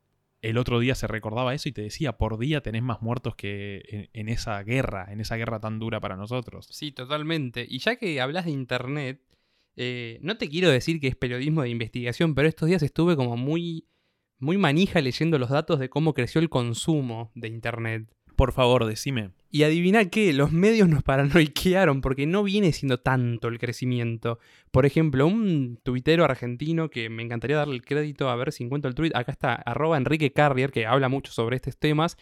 [0.50, 4.10] el otro día se recordaba eso y te decía, por día tenés más muertos que
[4.12, 6.68] en, esa guerra, en esa guerra tan dura para nosotros.
[6.70, 7.66] Sí, totalmente.
[7.68, 9.20] Y ya que hablas de Internet,
[9.74, 13.36] eh, no te quiero decir que es periodismo de investigación, pero estos días estuve como
[13.36, 13.88] muy,
[14.38, 18.14] muy manija leyendo los datos de cómo creció el consumo de Internet.
[18.36, 19.30] Por favor, decime.
[19.50, 24.38] Y adivina qué, los medios nos paranoiquearon porque no viene siendo tanto el crecimiento.
[24.70, 28.90] Por ejemplo, un tuitero argentino que me encantaría darle el crédito a ver si encuentro
[28.90, 32.18] el tweet, acá está, arroba Enrique Carrier, que habla mucho sobre estos temas,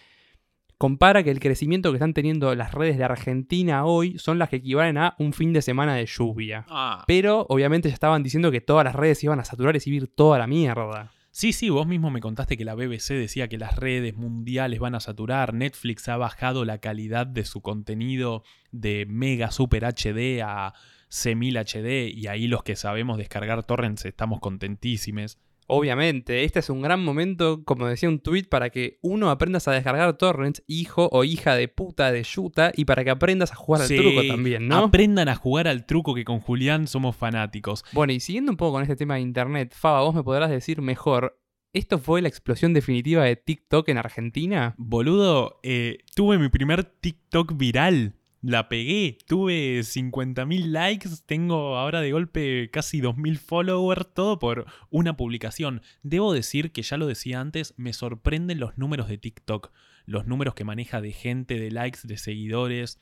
[0.78, 4.56] compara que el crecimiento que están teniendo las redes de Argentina hoy son las que
[4.56, 6.66] equivalen a un fin de semana de lluvia.
[6.68, 7.02] Ah.
[7.06, 10.38] Pero obviamente ya estaban diciendo que todas las redes iban a saturar y subir toda
[10.38, 11.10] la mierda.
[11.36, 14.94] Sí, sí, vos mismo me contaste que la BBC decía que las redes mundiales van
[14.94, 20.74] a saturar, Netflix ha bajado la calidad de su contenido de mega super HD a
[21.10, 25.38] C1000 HD y ahí los que sabemos descargar torrents estamos contentísimos.
[25.66, 29.72] Obviamente, este es un gran momento, como decía un tweet, para que uno aprendas a
[29.72, 33.82] descargar torrents, hijo o hija de puta de yuta, y para que aprendas a jugar
[33.82, 34.78] al truco también, ¿no?
[34.78, 37.84] Aprendan a jugar al truco que con Julián somos fanáticos.
[37.92, 40.82] Bueno, y siguiendo un poco con este tema de internet, Faba, vos me podrás decir
[40.82, 41.38] mejor,
[41.74, 44.76] ¿Esto fue la explosión definitiva de TikTok en Argentina?
[44.78, 52.12] Boludo, eh, tuve mi primer TikTok viral la pegué, tuve 50.000 likes, tengo ahora de
[52.12, 55.80] golpe casi 2.000 followers, todo por una publicación.
[56.02, 59.72] Debo decir que ya lo decía antes, me sorprenden los números de TikTok,
[60.04, 63.00] los números que maneja de gente, de likes, de seguidores.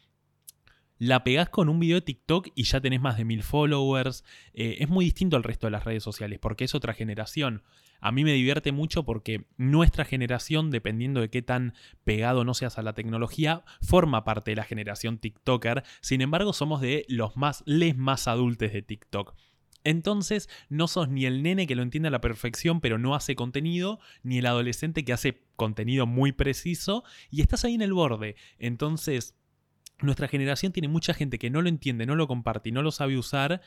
[0.97, 4.23] La pegás con un video de TikTok y ya tenés más de 1.000 followers.
[4.55, 7.65] Eh, es muy distinto al resto de las redes sociales porque es otra generación
[8.03, 12.77] a mí me divierte mucho porque nuestra generación, dependiendo de qué tan pegado no seas
[12.77, 15.85] a la tecnología, forma parte de la generación TikToker.
[16.01, 19.35] Sin embargo, somos de los más, les más adultos de TikTok.
[19.85, 23.37] Entonces, no sos ni el nene que lo entiende a la perfección pero no hace
[23.37, 28.35] contenido, ni el adolescente que hace contenido muy preciso, y estás ahí en el borde.
[28.59, 29.37] Entonces,
[30.01, 32.91] nuestra generación tiene mucha gente que no lo entiende, no lo comparte y no lo
[32.91, 33.61] sabe usar,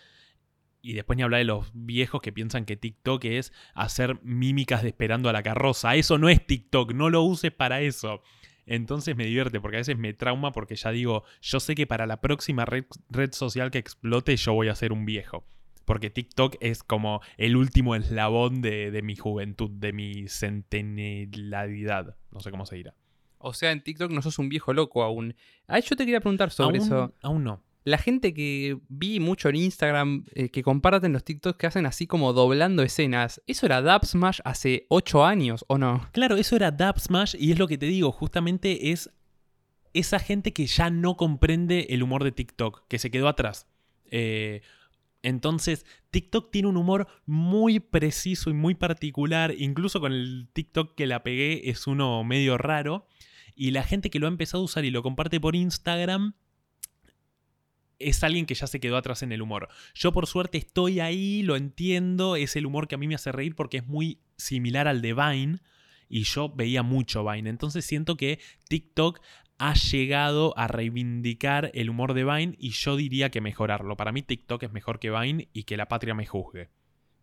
[0.86, 4.90] y después ni hablar de los viejos que piensan que TikTok es hacer mímicas de
[4.90, 5.96] esperando a la carroza.
[5.96, 8.22] Eso no es TikTok, no lo uses para eso.
[8.68, 12.06] Entonces me divierte porque a veces me trauma porque ya digo, yo sé que para
[12.06, 12.86] la próxima red,
[13.32, 15.44] social que explote yo voy a ser un viejo.
[15.86, 22.16] Porque TikTok es como el último eslabón de, mi juventud, de mi centenaridad.
[22.32, 22.94] No sé cómo se dirá.
[23.40, 25.36] O sea, en TikTok no sos un viejo loco aún.
[25.68, 27.12] Ah, yo te quería preguntar sobre eso.
[27.24, 31.68] Aún no la gente que vi mucho en Instagram eh, que comparten los TikToks que
[31.68, 36.10] hacen así como doblando escenas, ¿eso era Dub Smash hace 8 años o no?
[36.12, 39.12] Claro, eso era Dub Smash y es lo que te digo, justamente es
[39.94, 43.68] esa gente que ya no comprende el humor de TikTok, que se quedó atrás.
[44.10, 44.62] Eh,
[45.22, 51.06] entonces, TikTok tiene un humor muy preciso y muy particular, incluso con el TikTok que
[51.06, 53.08] la pegué es uno medio raro,
[53.56, 56.34] y la gente que lo ha empezado a usar y lo comparte por Instagram
[58.00, 59.70] es alguien que ya se quedó atrás en el humor.
[59.94, 63.32] Yo por suerte estoy ahí, lo entiendo, es el humor que a mí me hace
[63.32, 65.60] reír porque es muy similar al de Vine
[66.10, 67.50] y yo veía mucho Vine.
[67.50, 69.20] Entonces siento que TikTok
[69.58, 73.96] ha llegado a reivindicar el humor de Vine y yo diría que mejorarlo.
[73.96, 76.70] Para mí TikTok es mejor que Vine y que la patria me juzgue.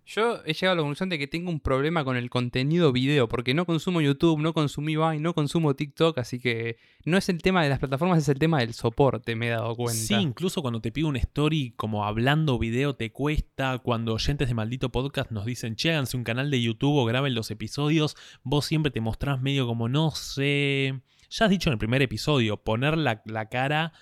[0.05, 3.29] Yo he llegado a la conclusión de que tengo un problema con el contenido video,
[3.29, 7.41] porque no consumo YouTube, no consumí Vine, no consumo TikTok, así que no es el
[7.41, 9.95] tema de las plataformas, es el tema del soporte, me he dado cuenta.
[9.95, 14.55] Sí, incluso cuando te pido un story como hablando video te cuesta, cuando oyentes de
[14.55, 18.91] maldito podcast nos dicen, che, un canal de YouTube o graben los episodios, vos siempre
[18.91, 21.01] te mostrás medio como no sé.
[21.31, 23.93] Ya has dicho en el primer episodio, poner la, la cara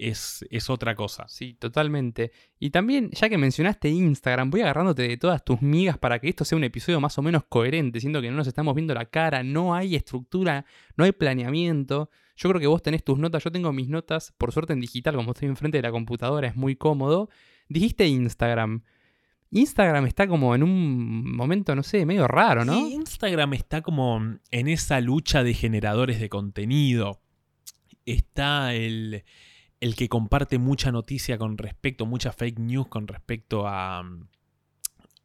[0.00, 1.28] es, otra cosa.
[1.28, 2.32] Sí, totalmente.
[2.58, 6.44] Y también, ya que mencionaste Instagram, voy agarrándote de todas tus migas para que esto
[6.44, 9.42] sea un episodio más o menos coherente, siendo que no nos estamos viendo la cara,
[9.42, 10.64] no hay estructura,
[10.96, 12.10] no hay planeamiento.
[12.36, 15.14] Yo creo que vos tenés tus notas, yo tengo mis notas, por suerte en digital,
[15.14, 17.28] como estoy enfrente de la computadora, es muy cómodo.
[17.68, 18.82] Dijiste Instagram.
[19.50, 22.74] Instagram está como en un momento, no sé, medio raro, ¿no?
[22.74, 27.20] Sí, Instagram está como en esa lucha de generadores de contenido.
[28.06, 29.24] Está el,
[29.80, 34.04] el que comparte mucha noticia con respecto, mucha fake news con respecto a,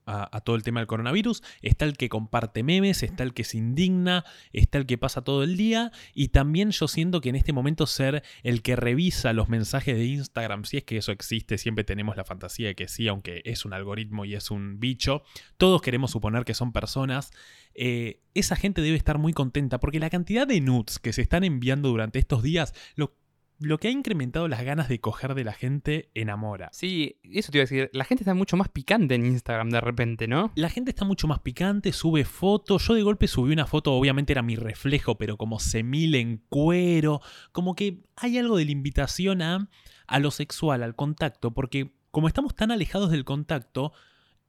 [0.05, 1.43] a, todo el tema del coronavirus.
[1.61, 5.43] Está el que comparte memes, está el que se indigna, está el que pasa todo
[5.43, 5.91] el día.
[6.13, 10.05] Y también yo siento que en este momento ser el que revisa los mensajes de
[10.05, 13.65] Instagram, si es que eso existe, siempre tenemos la fantasía de que sí, aunque es
[13.65, 15.23] un algoritmo y es un bicho.
[15.57, 17.31] Todos queremos suponer que son personas.
[17.73, 21.43] Eh, esa gente debe estar muy contenta porque la cantidad de nudes que se están
[21.43, 23.17] enviando durante estos días, lo
[23.59, 26.69] lo que ha incrementado las ganas de coger de la gente enamora.
[26.71, 27.89] Sí, eso te iba a decir.
[27.93, 30.51] La gente está mucho más picante en Instagram de repente, ¿no?
[30.55, 32.87] La gente está mucho más picante, sube fotos.
[32.87, 37.21] Yo de golpe subí una foto, obviamente era mi reflejo, pero como semil en cuero.
[37.51, 39.69] Como que hay algo de la invitación a,
[40.07, 43.93] a lo sexual, al contacto, porque como estamos tan alejados del contacto,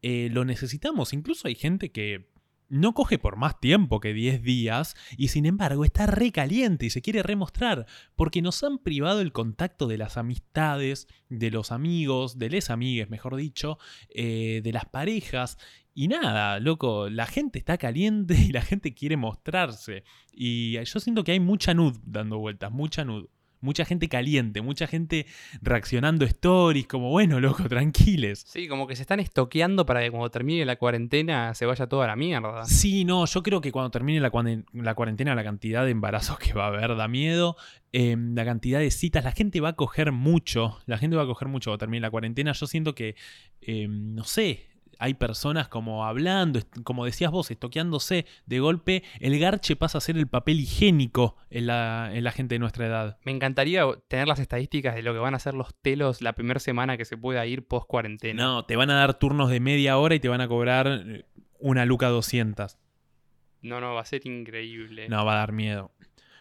[0.02, 1.12] eh, lo necesitamos.
[1.12, 2.28] Incluso hay gente que
[2.68, 7.02] no coge por más tiempo que 10 días y sin embargo está recaliente y se
[7.02, 12.50] quiere remostrar porque nos han privado el contacto de las amistades, de los amigos, de
[12.50, 13.78] les amigues, mejor dicho,
[14.10, 15.58] eh, de las parejas.
[15.94, 20.04] Y nada, loco, la gente está caliente y la gente quiere mostrarse.
[20.32, 23.28] Y yo siento que hay mucha nud dando vueltas, mucha nud
[23.60, 25.26] mucha gente caliente, mucha gente
[25.62, 28.44] reaccionando stories, como bueno, loco, tranquiles.
[28.46, 32.06] Sí, como que se están estoqueando para que cuando termine la cuarentena se vaya toda
[32.06, 32.64] la mierda.
[32.64, 36.64] Sí, no, yo creo que cuando termine la, cuarentena la cantidad de embarazos que va
[36.64, 37.56] a haber da miedo.
[37.92, 41.26] Em, la cantidad de citas, la gente va a coger mucho, la gente va a
[41.26, 42.52] coger mucho cuando termine la cuarentena.
[42.52, 43.16] Yo siento que,
[43.62, 44.66] em, no sé,
[44.98, 50.16] hay personas como hablando, como decías vos, estoqueándose de golpe, el garche pasa a ser
[50.16, 53.18] el papel higiénico en la, en la gente de nuestra edad.
[53.24, 56.60] Me encantaría tener las estadísticas de lo que van a hacer los telos la primera
[56.60, 58.42] semana que se pueda ir post cuarentena.
[58.42, 61.24] No, te van a dar turnos de media hora y te van a cobrar eh,
[61.58, 62.78] una luca 200.
[63.62, 65.08] No, no, va a ser increíble.
[65.08, 65.92] No, va a dar miedo.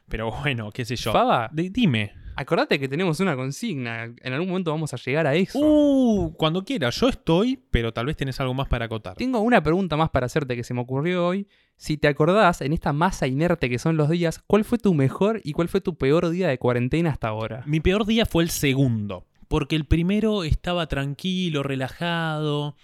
[0.08, 1.12] Pero bueno, qué sé yo.
[1.12, 2.13] Faba, dime.
[2.38, 4.04] Acordate que tenemos una consigna.
[4.04, 5.58] En algún momento vamos a llegar a eso.
[5.60, 7.00] Uh, cuando quieras.
[7.00, 9.15] Yo estoy, pero tal vez tenés algo más para acotar.
[9.15, 11.48] Tengo una pregunta más para hacerte que se me ocurrió hoy.
[11.78, 15.39] Si te acordás, en esta masa inerte que son los días, ¿cuál fue tu mejor
[15.46, 17.63] y cuál fue tu peor día de cuarentena hasta ahora?
[17.65, 19.26] Mi peor día fue el segundo.
[19.48, 22.76] Porque el primero estaba tranquilo, relajado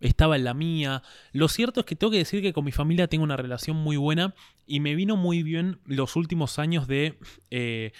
[0.00, 1.02] estaba en la mía.
[1.32, 3.96] Lo cierto es que tengo que decir que con mi familia tengo una relación muy
[3.96, 4.34] buena
[4.66, 7.18] y me vino muy bien los últimos años de
[7.50, 7.92] eh,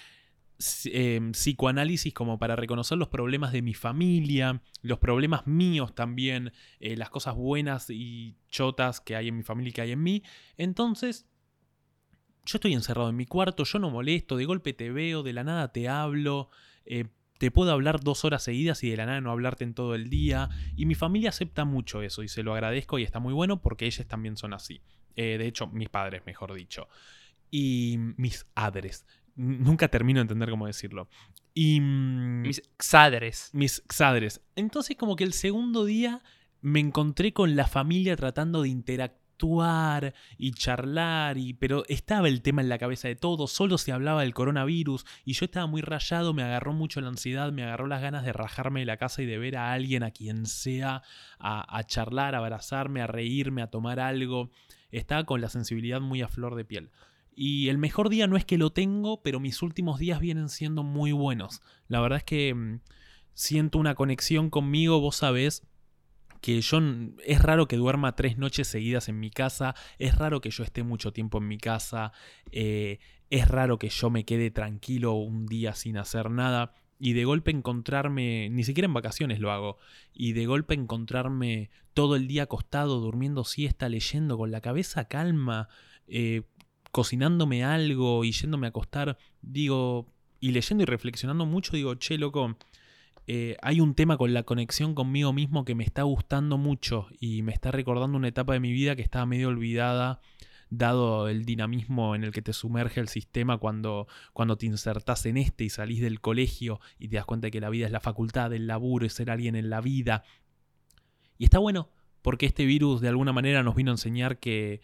[0.85, 6.95] em, psicoanálisis como para reconocer los problemas de mi familia, los problemas míos también, eh,
[6.97, 10.23] las cosas buenas y chotas que hay en mi familia y que hay en mí.
[10.57, 11.27] Entonces,
[12.45, 15.43] yo estoy encerrado en mi cuarto, yo no molesto, de golpe te veo, de la
[15.43, 16.49] nada te hablo.
[17.41, 20.11] Te puedo hablar dos horas seguidas y de la nada no hablarte en todo el
[20.11, 20.49] día.
[20.75, 23.87] Y mi familia acepta mucho eso y se lo agradezco y está muy bueno porque
[23.87, 24.83] ellos también son así.
[25.15, 26.87] Eh, de hecho, mis padres, mejor dicho.
[27.49, 29.07] Y mis adres.
[29.33, 31.09] Nunca termino de entender cómo decirlo.
[31.55, 31.79] Y...
[31.81, 33.49] Mm, mis xadres.
[33.53, 34.41] Mis xadres.
[34.55, 36.21] Entonces como que el segundo día
[36.61, 39.20] me encontré con la familia tratando de interactuar
[40.37, 44.21] y charlar, y, pero estaba el tema en la cabeza de todos, solo se hablaba
[44.21, 48.01] del coronavirus y yo estaba muy rayado, me agarró mucho la ansiedad, me agarró las
[48.01, 51.03] ganas de rajarme de la casa y de ver a alguien, a quien sea,
[51.39, 54.49] a, a charlar, a abrazarme, a reírme, a tomar algo.
[54.91, 56.91] Estaba con la sensibilidad muy a flor de piel.
[57.33, 60.83] Y el mejor día no es que lo tengo, pero mis últimos días vienen siendo
[60.83, 61.61] muy buenos.
[61.87, 62.81] La verdad es que mm,
[63.33, 65.63] siento una conexión conmigo, vos sabés,
[66.41, 66.79] que yo
[67.23, 70.83] es raro que duerma tres noches seguidas en mi casa, es raro que yo esté
[70.83, 72.11] mucho tiempo en mi casa,
[72.51, 72.99] eh,
[73.29, 77.49] es raro que yo me quede tranquilo un día sin hacer nada y de golpe
[77.49, 79.77] encontrarme, ni siquiera en vacaciones lo hago,
[80.13, 85.67] y de golpe encontrarme todo el día acostado, durmiendo siesta, leyendo con la cabeza calma,
[86.07, 86.43] eh,
[86.91, 92.55] cocinándome algo y yéndome a acostar, digo, y leyendo y reflexionando mucho, digo, che, loco,
[93.27, 97.43] eh, hay un tema con la conexión conmigo mismo que me está gustando mucho y
[97.43, 100.21] me está recordando una etapa de mi vida que estaba medio olvidada
[100.71, 105.37] dado el dinamismo en el que te sumerge el sistema cuando, cuando te insertás en
[105.37, 107.99] este y salís del colegio y te das cuenta de que la vida es la
[107.99, 110.23] facultad, el laburo, es ser alguien en la vida.
[111.37, 111.89] Y está bueno,
[112.21, 114.81] porque este virus de alguna manera nos vino a enseñar que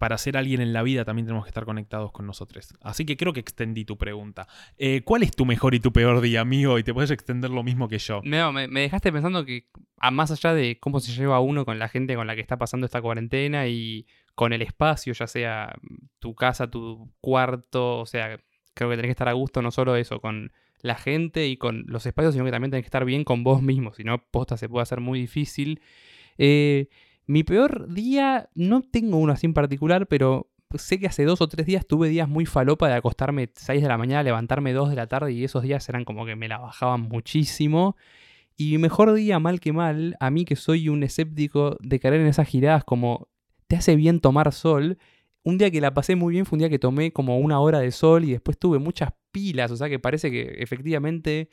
[0.00, 2.72] para ser alguien en la vida también tenemos que estar conectados con nosotros.
[2.80, 4.48] Así que creo que extendí tu pregunta.
[4.78, 6.78] Eh, ¿Cuál es tu mejor y tu peor día, amigo?
[6.78, 8.22] Y te puedes extender lo mismo que yo.
[8.24, 9.66] No, me, dejaste pensando que,
[9.98, 12.56] a más allá de cómo se lleva uno con la gente con la que está
[12.56, 15.74] pasando esta cuarentena y con el espacio, ya sea
[16.18, 18.40] tu casa, tu cuarto, o sea,
[18.72, 21.84] creo que tenés que estar a gusto no solo eso, con la gente y con
[21.88, 24.56] los espacios, sino que también tenés que estar bien con vos mismo, si no, posta
[24.56, 25.82] se puede hacer muy difícil.
[26.38, 26.88] Eh,
[27.30, 31.46] mi peor día, no tengo uno así en particular, pero sé que hace dos o
[31.46, 34.96] tres días tuve días muy falopa de acostarme 6 de la mañana, levantarme 2 de
[34.96, 37.96] la tarde y esos días eran como que me la bajaban muchísimo.
[38.56, 42.26] Y mejor día, mal que mal, a mí que soy un escéptico de caer en
[42.26, 43.28] esas giradas como
[43.68, 44.98] te hace bien tomar sol.
[45.44, 47.78] Un día que la pasé muy bien fue un día que tomé como una hora
[47.78, 51.48] de sol y después tuve muchas pilas, o sea que parece que efectivamente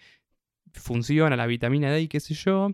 [0.73, 2.71] funciona la vitamina D y qué sé yo.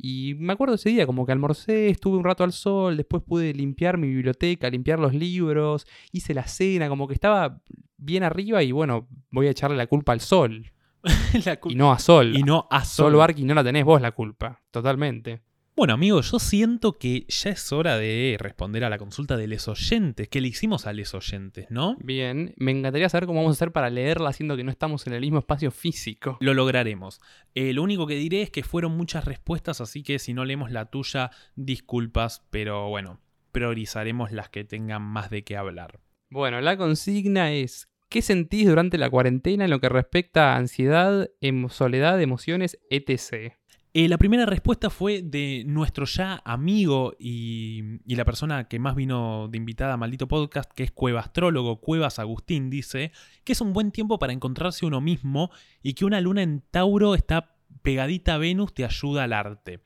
[0.00, 3.52] Y me acuerdo ese día, como que almorcé, estuve un rato al sol, después pude
[3.52, 7.60] limpiar mi biblioteca, limpiar los libros, hice la cena, como que estaba
[7.96, 10.70] bien arriba y bueno, voy a echarle la culpa al sol.
[11.44, 12.36] La Y no a Sol.
[12.36, 13.16] y no a Sol Sol.
[13.16, 15.42] Barky no la tenés vos la culpa, totalmente.
[15.78, 19.68] Bueno, amigos, yo siento que ya es hora de responder a la consulta de les
[19.68, 21.96] oyentes, que le hicimos a les oyentes, ¿no?
[22.00, 25.12] Bien, me encantaría saber cómo vamos a hacer para leerla siendo que no estamos en
[25.12, 26.36] el mismo espacio físico.
[26.40, 27.20] Lo lograremos.
[27.54, 30.72] Eh, lo único que diré es que fueron muchas respuestas, así que si no leemos
[30.72, 33.20] la tuya, disculpas, pero bueno,
[33.52, 36.00] priorizaremos las que tengan más de qué hablar.
[36.28, 41.30] Bueno, la consigna es, ¿qué sentís durante la cuarentena en lo que respecta a ansiedad,
[41.40, 43.57] em- soledad, emociones, etc.?
[44.00, 48.94] Eh, la primera respuesta fue de nuestro ya amigo y, y la persona que más
[48.94, 53.10] vino de invitada a Maldito Podcast, que es Cuevastrólogo, Cuevas Agustín, dice
[53.42, 55.50] que es un buen tiempo para encontrarse uno mismo
[55.82, 59.80] y que una luna en Tauro está pegadita a Venus te ayuda al arte.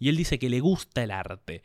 [0.00, 1.62] Y él dice que le gusta el arte.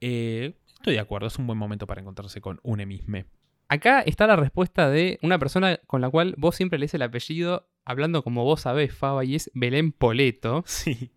[0.00, 3.22] Eh, estoy de acuerdo, es un buen momento para encontrarse con un mismo.
[3.68, 7.68] Acá está la respuesta de una persona con la cual vos siempre lees el apellido
[7.84, 10.64] hablando como vos sabés, Faba, y es Belén Poleto.
[10.66, 11.12] Sí.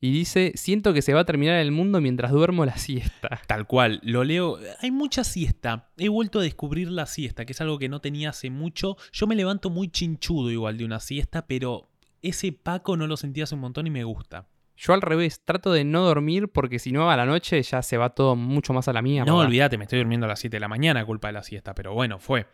[0.00, 3.40] Y dice, siento que se va a terminar el mundo mientras duermo la siesta.
[3.48, 4.58] Tal cual, lo leo.
[4.80, 5.90] Hay mucha siesta.
[5.96, 8.96] He vuelto a descubrir la siesta, que es algo que no tenía hace mucho.
[9.12, 11.88] Yo me levanto muy chinchudo igual de una siesta, pero
[12.22, 14.46] ese Paco no lo sentí hace un montón y me gusta.
[14.76, 17.96] Yo al revés, trato de no dormir porque si no a la noche ya se
[17.96, 19.30] va todo mucho más a la mierda.
[19.30, 21.74] No, olvídate, me estoy durmiendo a las 7 de la mañana culpa de la siesta,
[21.74, 22.46] pero bueno, fue.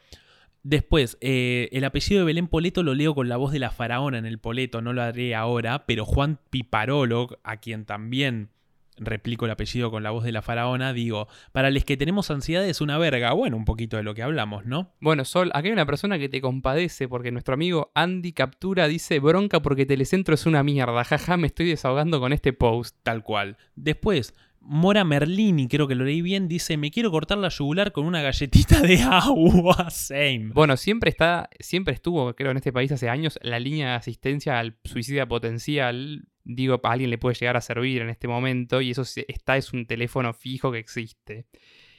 [0.64, 4.16] Después, eh, el apellido de Belén Poleto lo leo con la voz de la faraona
[4.16, 8.48] en el Poleto, no lo haré ahora, pero Juan Piparolo, a quien también
[8.96, 12.64] replico el apellido con la voz de la faraona, digo, para los que tenemos ansiedad
[12.64, 14.92] es una verga, bueno, un poquito de lo que hablamos, ¿no?
[15.00, 19.18] Bueno, Sol, acá hay una persona que te compadece porque nuestro amigo Andy Captura dice
[19.18, 21.04] bronca porque Telecentro es una mierda.
[21.04, 22.96] Jaja, me estoy desahogando con este post.
[23.02, 23.56] Tal cual.
[23.74, 24.34] Después,
[24.66, 28.22] Mora Merlini, creo que lo leí bien, dice, me quiero cortar la yugular con una
[28.22, 29.88] galletita de agua.
[29.90, 30.50] Same.
[30.52, 34.58] Bueno, siempre está, siempre estuvo, creo, en este país hace años, la línea de asistencia
[34.58, 36.26] al suicida potencial.
[36.44, 39.72] Digo, a alguien le puede llegar a servir en este momento y eso está, es
[39.72, 41.46] un teléfono fijo que existe.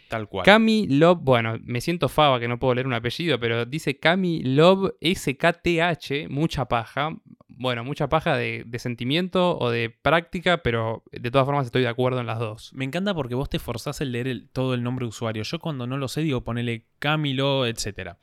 [0.08, 0.46] Tal cual.
[0.46, 4.44] Cami Love, bueno, me siento fava que no puedo leer un apellido, pero dice Cami
[4.44, 7.16] Love SKTH, mucha paja.
[7.58, 12.20] Bueno, mucha paja de, sentimiento o de práctica, pero de todas formas estoy de acuerdo
[12.20, 12.72] en las dos.
[12.74, 15.44] Me encanta porque vos te forzás en leer el- todo el nombre de usuario.
[15.44, 18.18] Yo cuando no lo sé digo ponele Camilo, etc.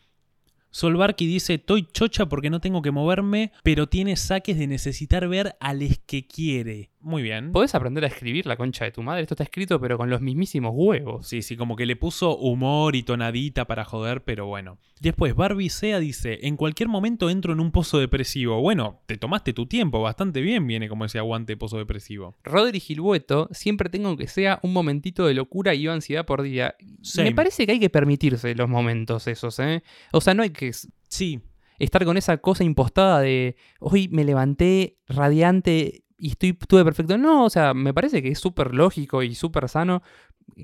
[0.70, 5.56] Solbarki dice, estoy chocha porque no tengo que moverme, pero tiene saques de necesitar ver
[5.60, 6.91] a les que quiere.
[7.02, 7.52] Muy bien.
[7.52, 9.22] Podés aprender a escribir la concha de tu madre.
[9.22, 11.26] Esto está escrito, pero con los mismísimos huevos.
[11.26, 14.78] Sí, sí, como que le puso humor y tonadita para joder, pero bueno.
[15.00, 18.60] Después, Barbie Sea dice, en cualquier momento entro en un pozo depresivo.
[18.60, 22.36] Bueno, te tomaste tu tiempo, bastante bien viene como ese aguante pozo depresivo.
[22.44, 26.76] Rodri Gilbueto, siempre tengo que sea un momentito de locura y ansiedad por día.
[27.02, 27.30] Same.
[27.30, 29.82] Me parece que hay que permitirse los momentos esos, ¿eh?
[30.12, 30.72] O sea, no hay que
[31.12, 31.42] Sí,
[31.78, 37.18] estar con esa cosa impostada de hoy me levanté radiante y estoy, estuve perfecto.
[37.18, 40.02] No, o sea, me parece que es súper lógico y súper sano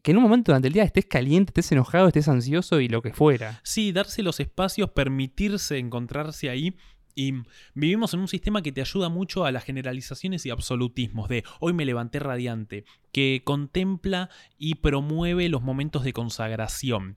[0.04, 3.02] que en un momento durante el día estés caliente, estés enojado, estés ansioso y lo
[3.02, 3.58] que fuera.
[3.64, 6.76] Sí, darse los espacios, permitirse encontrarse ahí.
[7.16, 7.34] Y
[7.74, 11.72] vivimos en un sistema que te ayuda mucho a las generalizaciones y absolutismos de hoy
[11.72, 17.16] me levanté radiante, que contempla y promueve los momentos de consagración.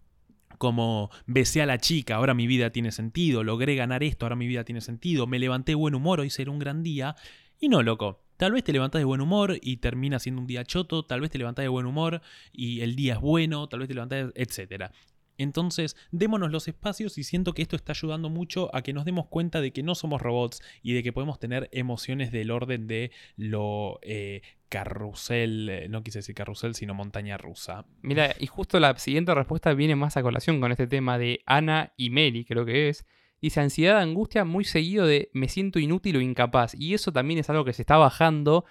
[0.57, 4.47] Como besé a la chica, ahora mi vida tiene sentido, logré ganar esto, ahora mi
[4.47, 7.15] vida tiene sentido, me levanté buen humor, hoy será un gran día.
[7.59, 8.23] Y no, loco.
[8.41, 11.29] Tal vez te levantás de buen humor y termina siendo un día choto, tal vez
[11.29, 14.91] te levantás de buen humor y el día es bueno, tal vez te levantás, etcétera.
[15.37, 19.27] Entonces, démonos los espacios y siento que esto está ayudando mucho a que nos demos
[19.27, 23.11] cuenta de que no somos robots y de que podemos tener emociones del orden de
[23.37, 27.85] lo eh, carrusel, eh, no quise decir carrusel, sino montaña rusa.
[28.01, 31.93] Mira, y justo la siguiente respuesta viene más a colación con este tema de Ana
[31.95, 33.05] y Mary, creo que es.
[33.41, 36.75] Dice ansiedad, angustia, muy seguido de me siento inútil o incapaz.
[36.75, 38.65] Y eso también es algo que se está bajando,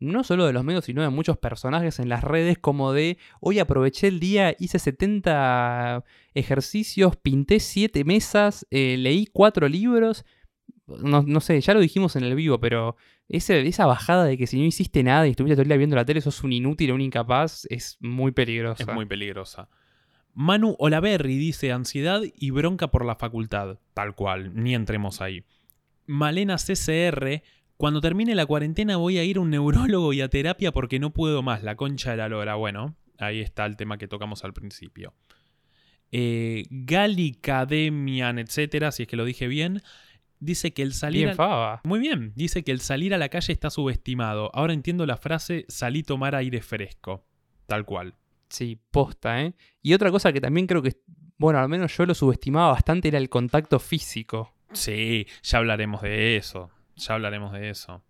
[0.00, 3.60] no solo de los medios, sino de muchos personajes en las redes, como de hoy
[3.60, 6.04] aproveché el día, hice 70
[6.34, 10.24] ejercicios, pinté 7 mesas, eh, leí 4 libros.
[10.86, 12.96] No, no sé, ya lo dijimos en el vivo, pero
[13.28, 15.96] ese- esa bajada de que si no hiciste nada y estuviste todo el día viendo
[15.96, 18.82] la tele, sos un inútil o un incapaz, es muy peligrosa.
[18.82, 19.68] Es muy peligrosa.
[20.38, 23.78] Manu Olaverri dice ansiedad y bronca por la facultad.
[23.94, 25.44] Tal cual, ni entremos ahí.
[26.04, 27.42] Malena CCR
[27.78, 31.14] Cuando termine la cuarentena voy a ir a un neurólogo y a terapia porque no
[31.14, 32.54] puedo más, la concha de la lora.
[32.54, 35.14] Bueno, ahí está el tema que tocamos al principio.
[36.12, 39.80] Eh, Galicademian, etcétera, si es que lo dije bien,
[40.38, 41.24] dice que el salir.
[41.24, 41.80] Bien, Faba.
[41.84, 44.50] Muy bien, dice que el salir a la calle está subestimado.
[44.54, 47.24] Ahora entiendo la frase salí tomar aire fresco.
[47.66, 48.14] Tal cual.
[48.48, 49.54] Sí, posta, ¿eh?
[49.82, 50.96] Y otra cosa que también creo que,
[51.38, 54.54] bueno, al menos yo lo subestimaba bastante era el contacto físico.
[54.72, 56.70] Sí, ya hablaremos de eso.
[56.96, 58.02] Ya hablaremos de eso.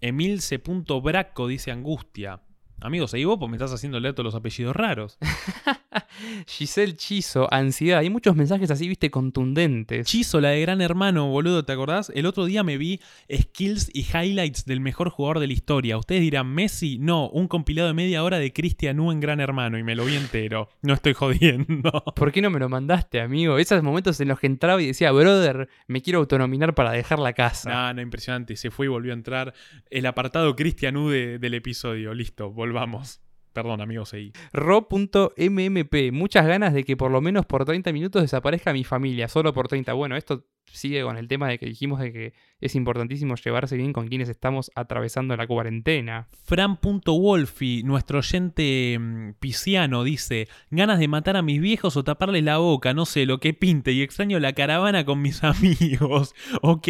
[0.00, 0.60] Emilce
[1.02, 2.40] Braco dice angustia.
[2.80, 5.18] Amigo, seguí vos porque me estás haciendo leer todos los apellidos raros.
[6.46, 8.00] Giselle Chizo, ansiedad.
[8.00, 10.06] Hay muchos mensajes así, viste, contundentes.
[10.06, 12.10] Chizo, la de Gran Hermano, boludo, ¿te acordás?
[12.14, 13.00] El otro día me vi
[13.34, 15.96] skills y highlights del mejor jugador de la historia.
[15.98, 19.78] Ustedes dirán, Messi, no, un compilado de media hora de Cristian U en Gran Hermano
[19.78, 20.68] y me lo vi entero.
[20.82, 21.90] No estoy jodiendo.
[22.16, 23.58] ¿Por qué no me lo mandaste, amigo?
[23.58, 27.32] Esos momentos en los que entraba y decía, brother, me quiero autonominar para dejar la
[27.32, 27.70] casa.
[27.70, 28.56] No, no, impresionante.
[28.56, 29.54] Se fue y volvió a entrar
[29.90, 32.14] el apartado Cristian U de- del episodio.
[32.14, 33.20] Listo, volvamos.
[33.56, 34.34] Perdón, amigo, seguí.
[34.52, 39.54] Ro.mmp, muchas ganas de que por lo menos por 30 minutos desaparezca mi familia, solo
[39.54, 39.94] por 30.
[39.94, 43.94] Bueno, esto sigue con el tema de que dijimos de que es importantísimo llevarse bien
[43.94, 46.28] con quienes estamos atravesando la cuarentena.
[46.44, 52.58] Fran.wolfi, nuestro oyente mm, pisciano, dice: Ganas de matar a mis viejos o taparles la
[52.58, 56.34] boca, no sé, lo que pinte, y extraño la caravana con mis amigos.
[56.60, 56.88] ok,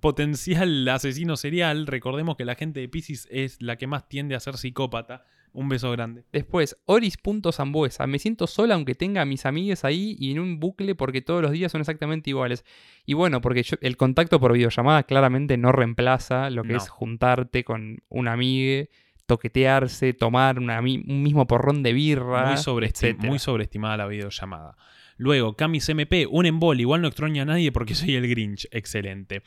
[0.00, 1.88] potencial asesino serial.
[1.88, 5.24] Recordemos que la gente de Piscis es la que más tiende a ser psicópata.
[5.54, 6.24] Un beso grande.
[6.32, 10.94] Después, Oris.zambuesa, me siento sola aunque tenga a mis amigues ahí y en un bucle
[10.96, 12.64] porque todos los días son exactamente iguales.
[13.06, 16.78] Y bueno, porque yo- el contacto por videollamada claramente no reemplaza lo que No.
[16.78, 18.90] es juntarte con un amigue,
[19.26, 22.54] toquetearse, tomar una un mismo porrón de birra.
[22.56, 24.76] Muy, muy sobreestimada la videollamada.
[25.16, 28.66] Luego, Camis MP, un embol, igual no extraño a nadie porque soy el Grinch.
[28.72, 29.42] Excelente.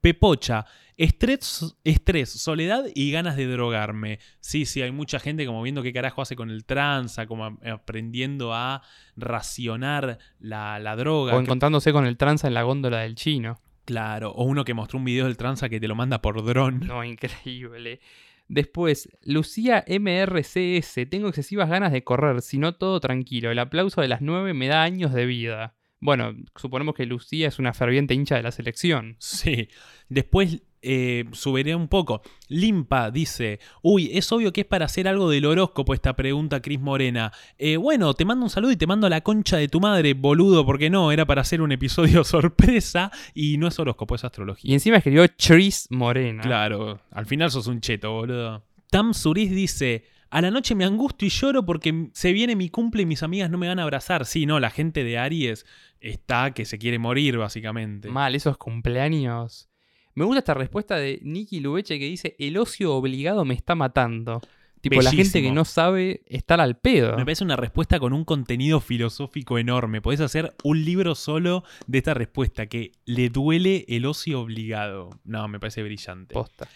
[0.00, 0.66] Pepocha,
[0.96, 4.18] estrés, estrés, soledad y ganas de drogarme.
[4.40, 8.54] Sí, sí, hay mucha gente como viendo qué carajo hace con el tranza, como aprendiendo
[8.54, 8.82] a
[9.16, 11.32] racionar la, la droga.
[11.34, 13.60] O que- encontrándose con el tranza en la góndola del chino.
[13.84, 16.80] claro, o uno que mostró un video del tranza que te lo manda por dron.
[16.86, 18.00] No, increíble.
[18.48, 21.08] Después, Lucía MRCS.
[21.08, 23.50] Tengo excesivas ganas de correr, si no todo tranquilo.
[23.50, 25.74] El aplauso de las 9 me da años de vida.
[26.00, 29.16] Bueno, suponemos que Lucía es una ferviente hincha de la selección.
[29.20, 29.68] Sí.
[30.08, 32.22] Después eh, subiré un poco.
[32.48, 36.80] Limpa dice: Uy, es obvio que es para hacer algo del horóscopo esta pregunta, Cris
[36.80, 37.32] Morena.
[37.58, 40.14] Eh, bueno, te mando un saludo y te mando a la concha de tu madre,
[40.14, 44.26] boludo, porque no, era para hacer un episodio sorpresa y no es horóscopo, es Y
[44.26, 44.74] astrología.
[44.74, 46.42] encima escribió Tris Morena.
[46.42, 48.64] Claro, al final sos un cheto, boludo.
[48.90, 50.04] Tam Suris dice.
[50.30, 53.50] A la noche me angustio y lloro porque se viene mi cumple y mis amigas
[53.50, 54.24] no me van a abrazar.
[54.24, 55.66] Sí, no, la gente de Aries
[56.00, 58.08] está que se quiere morir, básicamente.
[58.08, 59.68] Mal, esos cumpleaños.
[60.14, 64.40] Me gusta esta respuesta de Nicky Lubeche que dice: El ocio obligado me está matando.
[64.82, 67.16] Tipo, la gente que no sabe estar al pedo.
[67.16, 70.02] Me parece una respuesta con un contenido filosófico enorme.
[70.02, 75.10] Podés hacer un libro solo de esta respuesta, que le duele el ocio obligado.
[75.22, 76.34] No, me parece brillante.
[76.34, 76.66] Posta.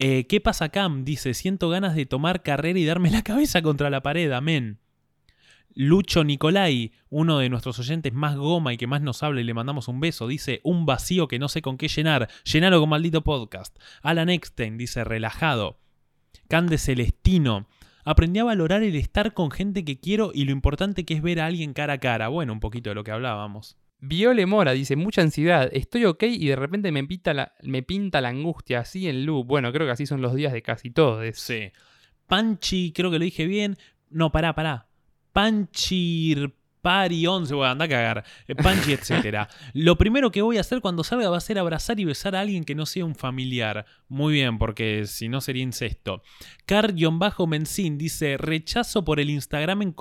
[0.00, 1.04] Eh, ¿Qué pasa, Cam?
[1.04, 4.80] Dice, siento ganas de tomar carrera y darme la cabeza contra la pared, amén.
[5.74, 9.54] Lucho Nicolai, uno de nuestros oyentes más goma y que más nos habla y le
[9.54, 13.22] mandamos un beso, dice, un vacío que no sé con qué llenar, llenalo con maldito
[13.22, 13.78] podcast.
[14.02, 15.78] Alan Eckstein dice, relajado.
[16.48, 17.68] Cande Celestino,
[18.04, 21.40] aprendí a valorar el estar con gente que quiero y lo importante que es ver
[21.40, 22.28] a alguien cara a cara.
[22.28, 23.78] Bueno, un poquito de lo que hablábamos.
[24.04, 28.20] Viole Mora dice, mucha ansiedad, estoy ok y de repente me pinta la, me pinta
[28.20, 29.46] la angustia, así en loop.
[29.46, 31.24] Bueno, creo que así son los días de casi todos.
[31.38, 31.70] Sí.
[32.26, 33.76] Panchi, creo que lo dije bien.
[34.10, 34.88] No, pará, pará.
[35.32, 36.52] Panchir
[36.82, 38.24] Pari 11, voy a andar a cagar.
[38.48, 39.48] Eh, Panchi, etcétera.
[39.72, 42.40] Lo primero que voy a hacer cuando salga va a ser abrazar y besar a
[42.40, 43.86] alguien que no sea un familiar.
[44.08, 46.22] Muy bien, porque si no sería incesto.
[46.66, 49.94] Car-Mencin dice: rechazo por el, Instagram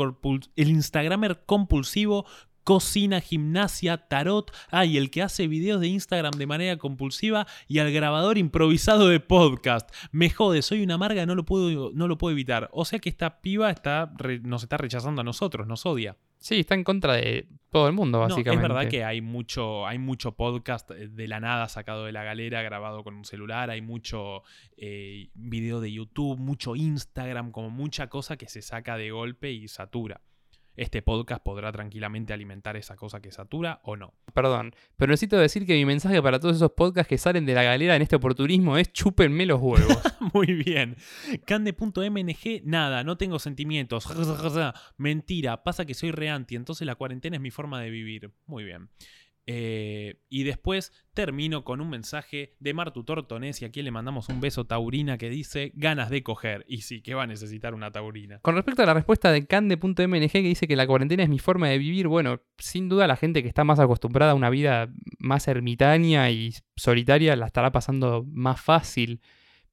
[0.55, 2.25] el Instagramer compulsivo
[2.63, 7.79] cocina, gimnasia, tarot, ah, y el que hace videos de Instagram de manera compulsiva y
[7.79, 9.89] al grabador improvisado de podcast.
[10.11, 12.69] Me jode, soy una amarga, no lo puedo, no lo puedo evitar.
[12.71, 16.17] O sea que esta piba está re- nos está rechazando a nosotros, nos odia.
[16.37, 18.65] Sí, está en contra de todo el mundo, No, básicamente.
[18.65, 22.63] es verdad que hay mucho, hay mucho podcast de la nada sacado de la galera,
[22.63, 24.41] grabado con un celular, hay mucho
[24.75, 29.67] eh, video de YouTube, mucho Instagram, como mucha cosa que se saca de golpe y
[29.67, 30.21] satura.
[30.75, 34.13] Este podcast podrá tranquilamente alimentar esa cosa que satura o no.
[34.33, 37.63] Perdón, pero necesito decir que mi mensaje para todos esos podcasts que salen de la
[37.63, 39.99] galera en este oportunismo es chúpenme los huevos.
[40.33, 40.95] Muy bien.
[41.45, 44.07] Cande.mng, nada, no tengo sentimientos.
[44.97, 48.31] Mentira, pasa que soy re anti, entonces la cuarentena es mi forma de vivir.
[48.47, 48.89] Muy bien.
[49.53, 54.39] Eh, y después termino con un mensaje de Martu Tortones y aquí le mandamos un
[54.39, 56.63] beso taurina que dice ganas de coger.
[56.69, 58.39] Y sí, que va a necesitar una taurina.
[58.39, 61.67] Con respecto a la respuesta de Cande.mng que dice que la cuarentena es mi forma
[61.67, 64.89] de vivir, bueno, sin duda la gente que está más acostumbrada a una vida
[65.19, 69.21] más ermitaña y solitaria la estará pasando más fácil.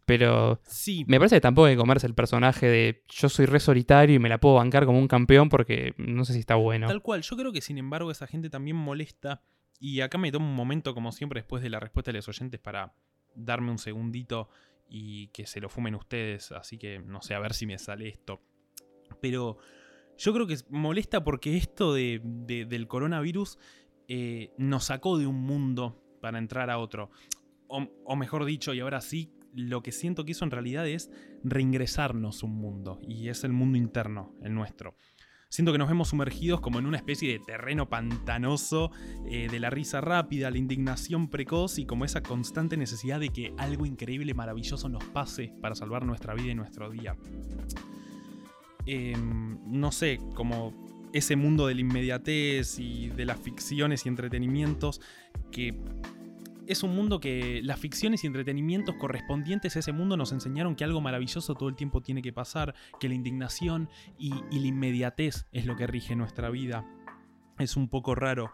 [0.07, 3.61] Pero Sí, me parece que tampoco hay que comerse el personaje de yo soy re
[3.61, 6.89] solitario y me la puedo bancar como un campeón porque no sé si está bueno.
[6.89, 9.43] Tal cual, yo creo que sin embargo esa gente también molesta.
[9.81, 12.61] Y acá me tomo un momento, como siempre, después de la respuesta de los oyentes,
[12.61, 12.95] para
[13.35, 14.49] darme un segundito
[14.89, 16.51] y que se lo fumen ustedes.
[16.53, 18.41] Así que no sé, a ver si me sale esto.
[19.20, 19.59] Pero
[20.16, 22.20] yo creo que es- molesta porque esto de-
[22.68, 23.59] del coronavirus
[24.09, 27.11] eh, nos sacó de un mundo para entrar a otro.
[27.68, 31.11] O, o mejor dicho, y ahora sí, lo que siento que hizo en realidad es
[31.45, 33.01] reingresarnos un mundo.
[33.07, 34.97] Y es el mundo interno, el nuestro.
[35.51, 38.90] Siento que nos vemos sumergidos como en una especie de terreno pantanoso
[39.26, 43.55] eh, de la risa rápida, la indignación precoz y como esa constante necesidad de que
[43.57, 47.16] algo increíble, maravilloso nos pase para salvar nuestra vida y nuestro día.
[48.84, 55.01] Em, no sé, como ese mundo de la inmediatez y de las ficciones y entretenimientos
[55.51, 55.74] que
[56.68, 60.84] es un mundo que las ficciones y entretenimientos correspondientes a ese mundo nos enseñaron que
[60.84, 63.88] algo maravilloso todo el tiempo tiene que pasar, que la indignación
[64.18, 66.84] y, la inmediatez es lo que rige nuestra vida.
[67.58, 68.52] Es un poco raro.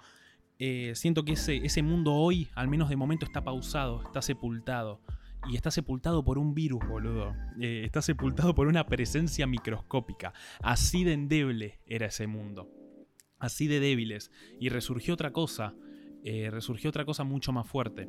[0.61, 5.01] Eh, siento que ese, ese mundo hoy, al menos de momento, está pausado, está sepultado.
[5.47, 7.35] Y está sepultado por un virus, boludo.
[7.61, 10.33] Eh, está sepultado por una presencia microscópica.
[10.63, 12.71] Así de endeble era ese mundo.
[13.39, 14.31] Así de débiles.
[14.61, 15.75] Y resurgió otra cosa.
[16.25, 18.09] Eh, resurgió otra cosa mucho más fuerte.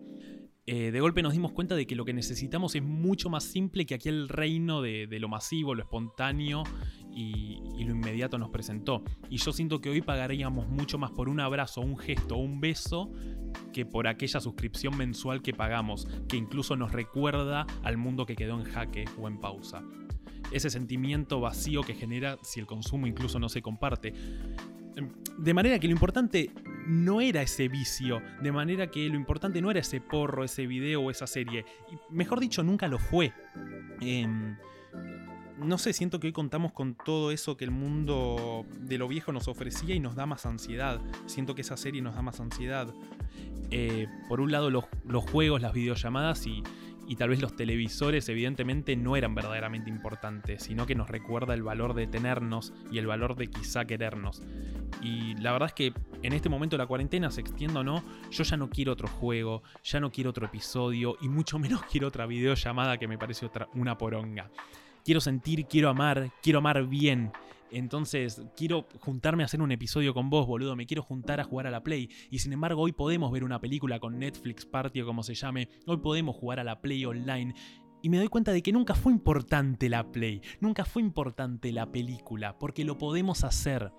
[0.67, 3.85] Eh, de golpe nos dimos cuenta de que lo que necesitamos es mucho más simple
[3.85, 6.63] que aquel reino de, lo masivo, lo espontáneo
[7.13, 9.03] y, y lo inmediato nos presentó.
[9.29, 13.11] Y yo siento que hoy pagaríamos mucho más por un abrazo, un gesto, un beso
[13.73, 18.57] que por aquella suscripción mensual que pagamos, que incluso nos recuerda al mundo que quedó
[18.59, 19.83] en jaque o en pausa.
[20.51, 24.13] Ese sentimiento vacío que genera si el consumo incluso no se comparte.
[25.37, 26.51] De manera que lo importante
[26.87, 31.01] no era ese vicio, de manera que lo importante no era ese porro, ese video
[31.01, 31.65] o esa serie.
[32.09, 33.33] Mejor dicho, nunca lo fue.
[34.01, 34.55] Em,
[35.57, 39.31] no sé, siento que hoy contamos con todo eso que el mundo de lo viejo
[39.31, 41.01] nos ofrecía y nos da más ansiedad.
[41.25, 42.93] Siento que esa serie nos da más ansiedad.
[43.71, 46.63] Eh, por un lado, los, los juegos, las videollamadas y,
[47.07, 51.63] y tal vez los televisores, evidentemente, no eran verdaderamente importantes, sino que nos recuerda el
[51.63, 54.41] valor de tenernos y el valor de quizá querernos.
[55.01, 55.93] Y la verdad es que
[56.23, 59.07] en este momento de la cuarentena, se extienda o no, yo ya no quiero otro
[59.07, 63.45] juego, ya no quiero otro episodio y mucho menos quiero otra videollamada que me parece
[63.45, 64.49] otra, una poronga.
[65.03, 67.31] Quiero sentir, quiero amar, quiero amar bien.
[67.71, 70.75] Entonces, quiero juntarme a hacer un episodio con vos, boludo.
[70.75, 72.09] Me quiero juntar a jugar a la Play.
[72.29, 75.69] Y sin embargo, hoy podemos ver una película con Netflix Party o como se llame.
[75.85, 77.53] Hoy podemos jugar a la Play online.
[78.01, 80.41] Y me doy cuenta de que nunca fue importante la Play.
[80.59, 82.57] Nunca fue importante la película.
[82.59, 83.91] Porque lo podemos hacer.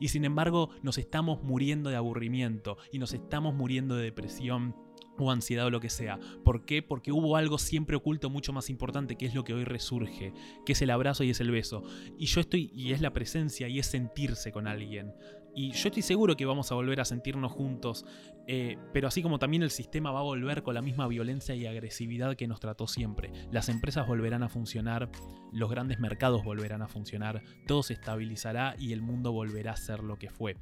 [0.00, 2.76] Y sin embargo, nos estamos muriendo de aburrimiento.
[2.92, 4.76] Y nos estamos muriendo de depresión
[5.18, 6.18] o ansiedad o lo que sea.
[6.44, 6.82] ¿Por qué?
[6.82, 10.32] Porque hubo algo siempre oculto mucho más importante que es lo que hoy resurge,
[10.64, 11.82] que es el abrazo y es el beso.
[12.18, 15.14] Y yo estoy, y es la presencia y es sentirse con alguien.
[15.56, 18.04] Y yo estoy seguro que vamos a volver a sentirnos juntos,
[18.48, 21.64] eh, pero así como también el sistema va a volver con la misma violencia y
[21.66, 23.30] agresividad que nos trató siempre.
[23.52, 25.10] Las empresas volverán a funcionar,
[25.52, 30.02] los grandes mercados volverán a funcionar, todo se estabilizará y el mundo volverá a ser
[30.02, 30.56] lo que fue.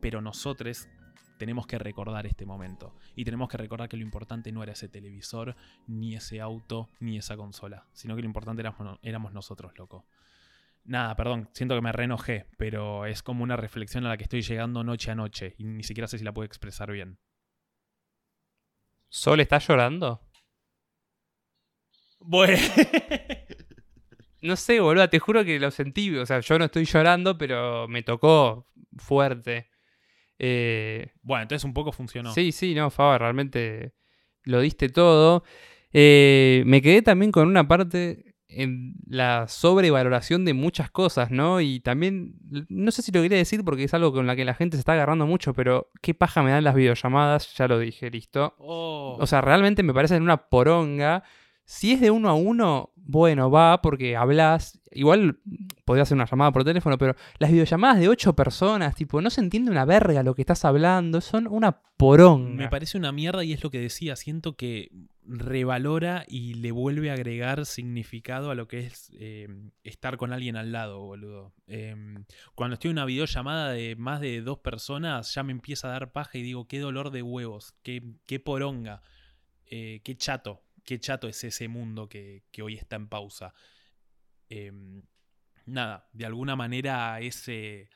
[0.00, 0.88] Pero nosotros
[1.38, 2.94] tenemos que recordar este momento.
[3.16, 5.56] Y tenemos que recordar que lo importante no era ese televisor,
[5.86, 7.86] ni ese auto, ni esa consola.
[7.92, 10.06] Sino que lo importante éramos, éramos nosotros, loco.
[10.84, 14.42] Nada, perdón, siento que me reenojé, pero es como una reflexión a la que estoy
[14.42, 15.54] llegando noche a noche.
[15.58, 17.18] Y ni siquiera sé si la puedo expresar bien.
[19.08, 20.20] ¿Sol está llorando?
[22.20, 22.58] Bueno.
[24.44, 26.14] No sé, boludo, te juro que lo sentí.
[26.18, 28.68] O sea, yo no estoy llorando, pero me tocó
[28.98, 29.70] fuerte.
[30.46, 32.34] Eh, bueno, entonces un poco funcionó.
[32.34, 33.94] Sí, sí, no, Faba, realmente
[34.42, 35.42] lo diste todo.
[35.90, 41.62] Eh, me quedé también con una parte en la sobrevaloración de muchas cosas, ¿no?
[41.62, 42.34] Y también,
[42.68, 44.80] no sé si lo quería decir porque es algo con la que la gente se
[44.80, 48.54] está agarrando mucho, pero qué paja me dan las videollamadas, ya lo dije, listo.
[48.58, 49.16] Oh.
[49.18, 51.24] O sea, realmente me parecen una poronga.
[51.64, 54.80] Si es de uno a uno, bueno, va, porque hablas.
[54.90, 55.38] Igual
[55.84, 59.40] podría hacer una llamada por teléfono, pero las videollamadas de ocho personas, tipo, no se
[59.40, 62.54] entiende una verga lo que estás hablando, son una poronga.
[62.54, 64.16] Me parece una mierda y es lo que decía.
[64.16, 64.90] Siento que
[65.26, 69.48] revalora y le vuelve a agregar significado a lo que es eh,
[69.82, 71.52] estar con alguien al lado, boludo.
[71.66, 72.24] Em,
[72.54, 76.12] cuando estoy en una videollamada de más de dos personas, ya me empieza a dar
[76.12, 79.02] paja y digo, qué dolor de huevos, qué, qué poronga,
[79.66, 83.54] eh, qué chato, qué chato es ese mundo que, hoy está en pausa.
[84.48, 85.02] Em,
[85.66, 87.88] nada, de alguna manera ese,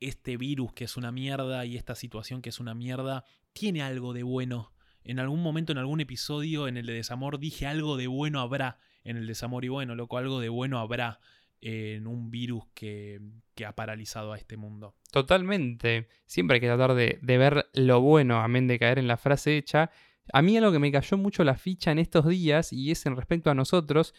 [0.00, 4.12] este virus que es una mierda y esta situación que es una mierda, tiene algo
[4.12, 4.74] de bueno
[5.04, 8.78] en algún momento, en algún episodio, en el de desamor, dije algo de bueno habrá
[9.04, 9.64] en el desamor.
[9.64, 11.20] Y bueno, loco, algo de bueno habrá
[11.60, 13.20] en un virus que,
[13.54, 14.94] que ha paralizado a este mundo.
[15.12, 16.08] Totalmente.
[16.26, 19.56] Siempre hay que tratar de, de ver lo bueno, amén de caer en la frase
[19.56, 19.90] hecha.
[20.32, 23.16] A mí algo que me cayó mucho la ficha en estos días, y es en
[23.16, 24.14] respecto a nosotros,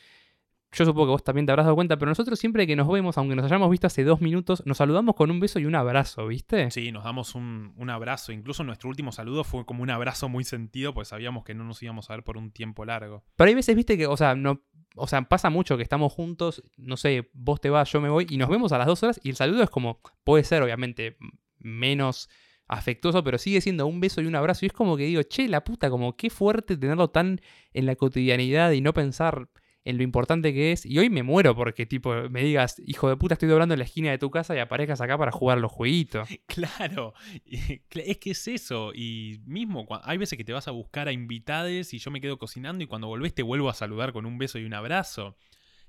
[0.72, 3.18] yo supongo que vos también te habrás dado cuenta, pero nosotros siempre que nos vemos,
[3.18, 6.28] aunque nos hayamos visto hace dos minutos, nos saludamos con un beso y un abrazo,
[6.28, 6.70] ¿viste?
[6.70, 8.34] Sí, nos damos un, un abrazo.
[8.34, 11.82] Incluso nuestro último saludo fue como un abrazo muy sentido, pues sabíamos que no nos
[11.82, 13.24] íbamos a ver por un tiempo largo.
[13.38, 14.64] Pero hay veces, viste, que, o sea, no,
[14.96, 18.28] o sea, pasa mucho que estamos juntos, no sé, vos te vas, yo me voy,
[18.30, 21.18] y nos vemos a las dos horas, y el saludo es como, puede ser, obviamente,
[21.58, 22.30] menos
[22.68, 24.66] afectuoso, pero sigue siendo un beso y un abrazo.
[24.66, 27.42] Y es como que digo, che, la puta, como qué fuerte tenerlo tan
[27.74, 29.50] en la cotidianidad y no pensar
[29.86, 30.86] en lo importante que es.
[30.86, 33.86] Y hoy me muero porque, tipo, me digas, hijo de puta, estoy doblando en la
[33.86, 36.28] esquina de tu casa y aparezcas acá para jugar los jueguitos.
[36.48, 37.14] Claro,
[37.46, 38.92] es que es eso.
[38.94, 42.38] Y mismo, hay veces que te vas a buscar a invitades y yo me quedo
[42.38, 45.38] cocinando y cuando volvés te vuelvo a saludar con un beso y un abrazo.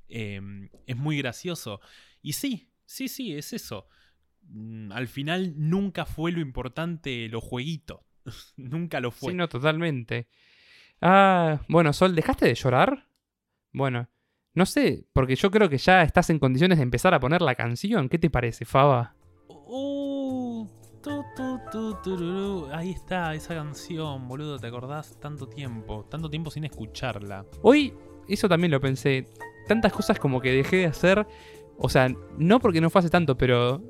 [0.08, 1.80] Em, es muy gracioso.
[2.20, 3.88] Y sí, sí, sí, es eso.
[4.48, 8.00] Mm, al final nunca fue lo importante los jueguitos.
[8.56, 9.32] nunca lo fue.
[9.32, 10.28] Sí, no, totalmente.
[11.00, 13.08] Ah, bueno, Sol, ¿dejaste de llorar?
[13.72, 14.08] Bueno,
[14.54, 17.54] no sé, porque yo creo que ya estás en condiciones de empezar a poner la
[17.54, 18.08] canción.
[18.08, 19.14] ¿Qué te parece, Faba?
[19.48, 20.66] Uh,
[22.72, 25.18] Ahí está, esa canción, boludo, ¿te acordás?
[25.20, 27.44] Tanto tiempo, tanto tiempo sin escucharla.
[27.62, 27.94] Hoy,
[28.28, 29.28] eso también lo pensé.
[29.68, 31.26] Tantas cosas como que dejé de hacer.
[31.78, 33.82] O sea, no porque no fue hace tanto, pero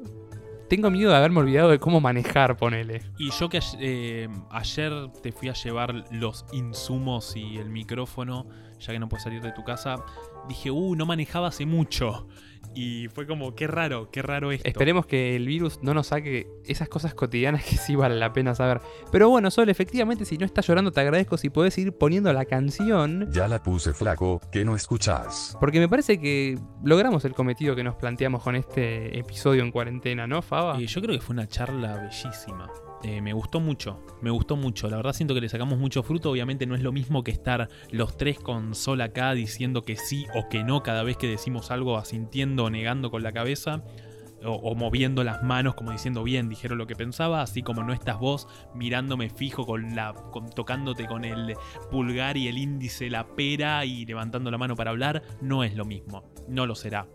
[0.69, 3.03] tengo miedo de haberme olvidado de cómo manejar, ponele.
[3.19, 4.93] Y yo que eh, ayer
[5.23, 8.47] te fui a llevar los insumos y el micrófono,
[8.79, 9.97] ya que no puedes salir de tu casa,
[10.49, 12.27] dije, uh, no manejaba hace mucho.
[12.77, 14.69] Y fue como, qué raro, qué raro esto.
[14.69, 18.55] Esperemos que el virus no nos saque esas cosas cotidianas que sí vale la pena
[18.55, 18.83] saber.
[19.11, 22.45] Pero bueno, Sol, efectivamente, si no estás llorando, te agradezco si puedes ir poniendo la
[22.45, 23.33] canción.
[23.33, 25.57] Ya la puse flaco, que no escuchás.
[25.59, 30.27] Porque me parece que logramos el cometido que nos planteamos con este episodio en cuarentena,
[30.27, 30.79] ¿no, Faba?
[30.79, 32.71] Y yo creo que fue una charla bellísima.
[33.07, 34.91] Eh, me gustó mucho, me gustó mucho.
[34.91, 36.29] La verdad siento que le sacamos mucho fruto.
[36.29, 40.27] Obviamente no es lo mismo que estar los tres con Sol acá diciendo que sí
[40.35, 43.85] o que no cada vez que decimos algo, asintiendo o negando con la cabeza.
[44.45, 48.19] O, moviendo las manos como diciendo bien, dijeron lo que pensaba, así como no estás
[48.19, 50.13] vos mirándome fijo con la.
[50.55, 51.55] tocándote con el
[51.91, 55.85] pulgar y el índice la pera y levantando la mano para hablar, no es lo
[55.85, 56.25] mismo.
[56.49, 57.07] No lo será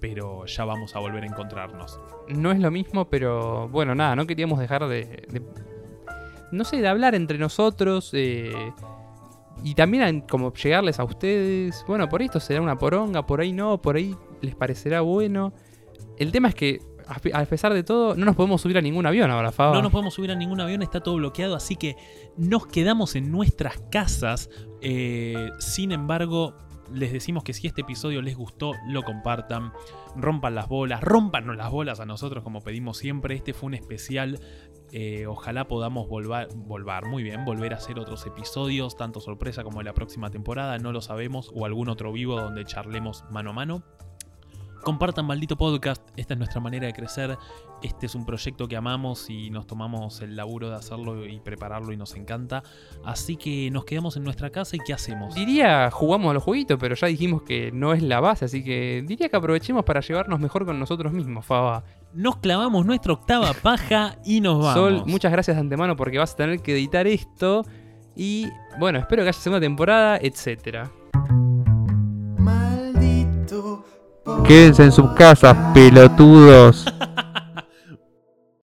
[0.00, 2.00] pero ya vamos a volver a encontrarnos.
[2.28, 5.42] No es lo mismo, pero bueno, nada, no queríamos dejar de,
[6.52, 8.72] no sé, de hablar entre nosotros eh,
[9.62, 11.84] y también como llegarles a ustedes.
[11.86, 15.52] Bueno, por esto será una poronga, por ahí no, por ahí les parecerá bueno.
[16.18, 19.30] El tema es que a pesar de todo, no nos podemos subir a ningún avión
[19.30, 19.74] ahora, Faba.
[19.74, 21.96] No nos podemos subir a ningún avión, está todo bloqueado, así que
[22.36, 24.50] nos quedamos en nuestras casas.
[24.80, 26.56] Eh, sin embargo,
[26.92, 29.72] les decimos que si este episodio les gustó, lo compartan,
[30.14, 33.34] rompan las bolas, rompannos las bolas a nosotros como pedimos siempre.
[33.34, 34.40] Este fue un especial.
[34.92, 39.80] Eh, ojalá podamos volver, volver, muy bien, volver a hacer otros episodios, tanto sorpresa como
[39.80, 43.52] en la próxima temporada, no lo sabemos, o algún otro vivo donde charlemos mano a
[43.52, 43.82] mano.
[44.86, 47.36] Compartan maldito podcast, esta es nuestra manera de crecer.
[47.82, 51.92] Este es un proyecto que amamos y nos tomamos el laburo de hacerlo y prepararlo
[51.92, 52.62] y nos encanta.
[53.04, 55.34] Así que nos quedamos en nuestra casa y ¿qué hacemos?
[55.34, 59.02] Diría jugamos a los jueguitos, pero ya dijimos que no es la base, así que
[59.04, 61.82] diría que aprovechemos para llevarnos mejor con nosotros mismos, Faba.
[62.14, 64.74] Nos clavamos nuestra octava paja y nos vamos.
[64.74, 67.64] Sol, muchas gracias de antemano porque vas a tener que editar esto.
[68.14, 68.46] Y
[68.78, 70.92] bueno, espero que haya segunda temporada, etcétera.
[74.44, 76.84] Quédense en sus casas, pelotudos.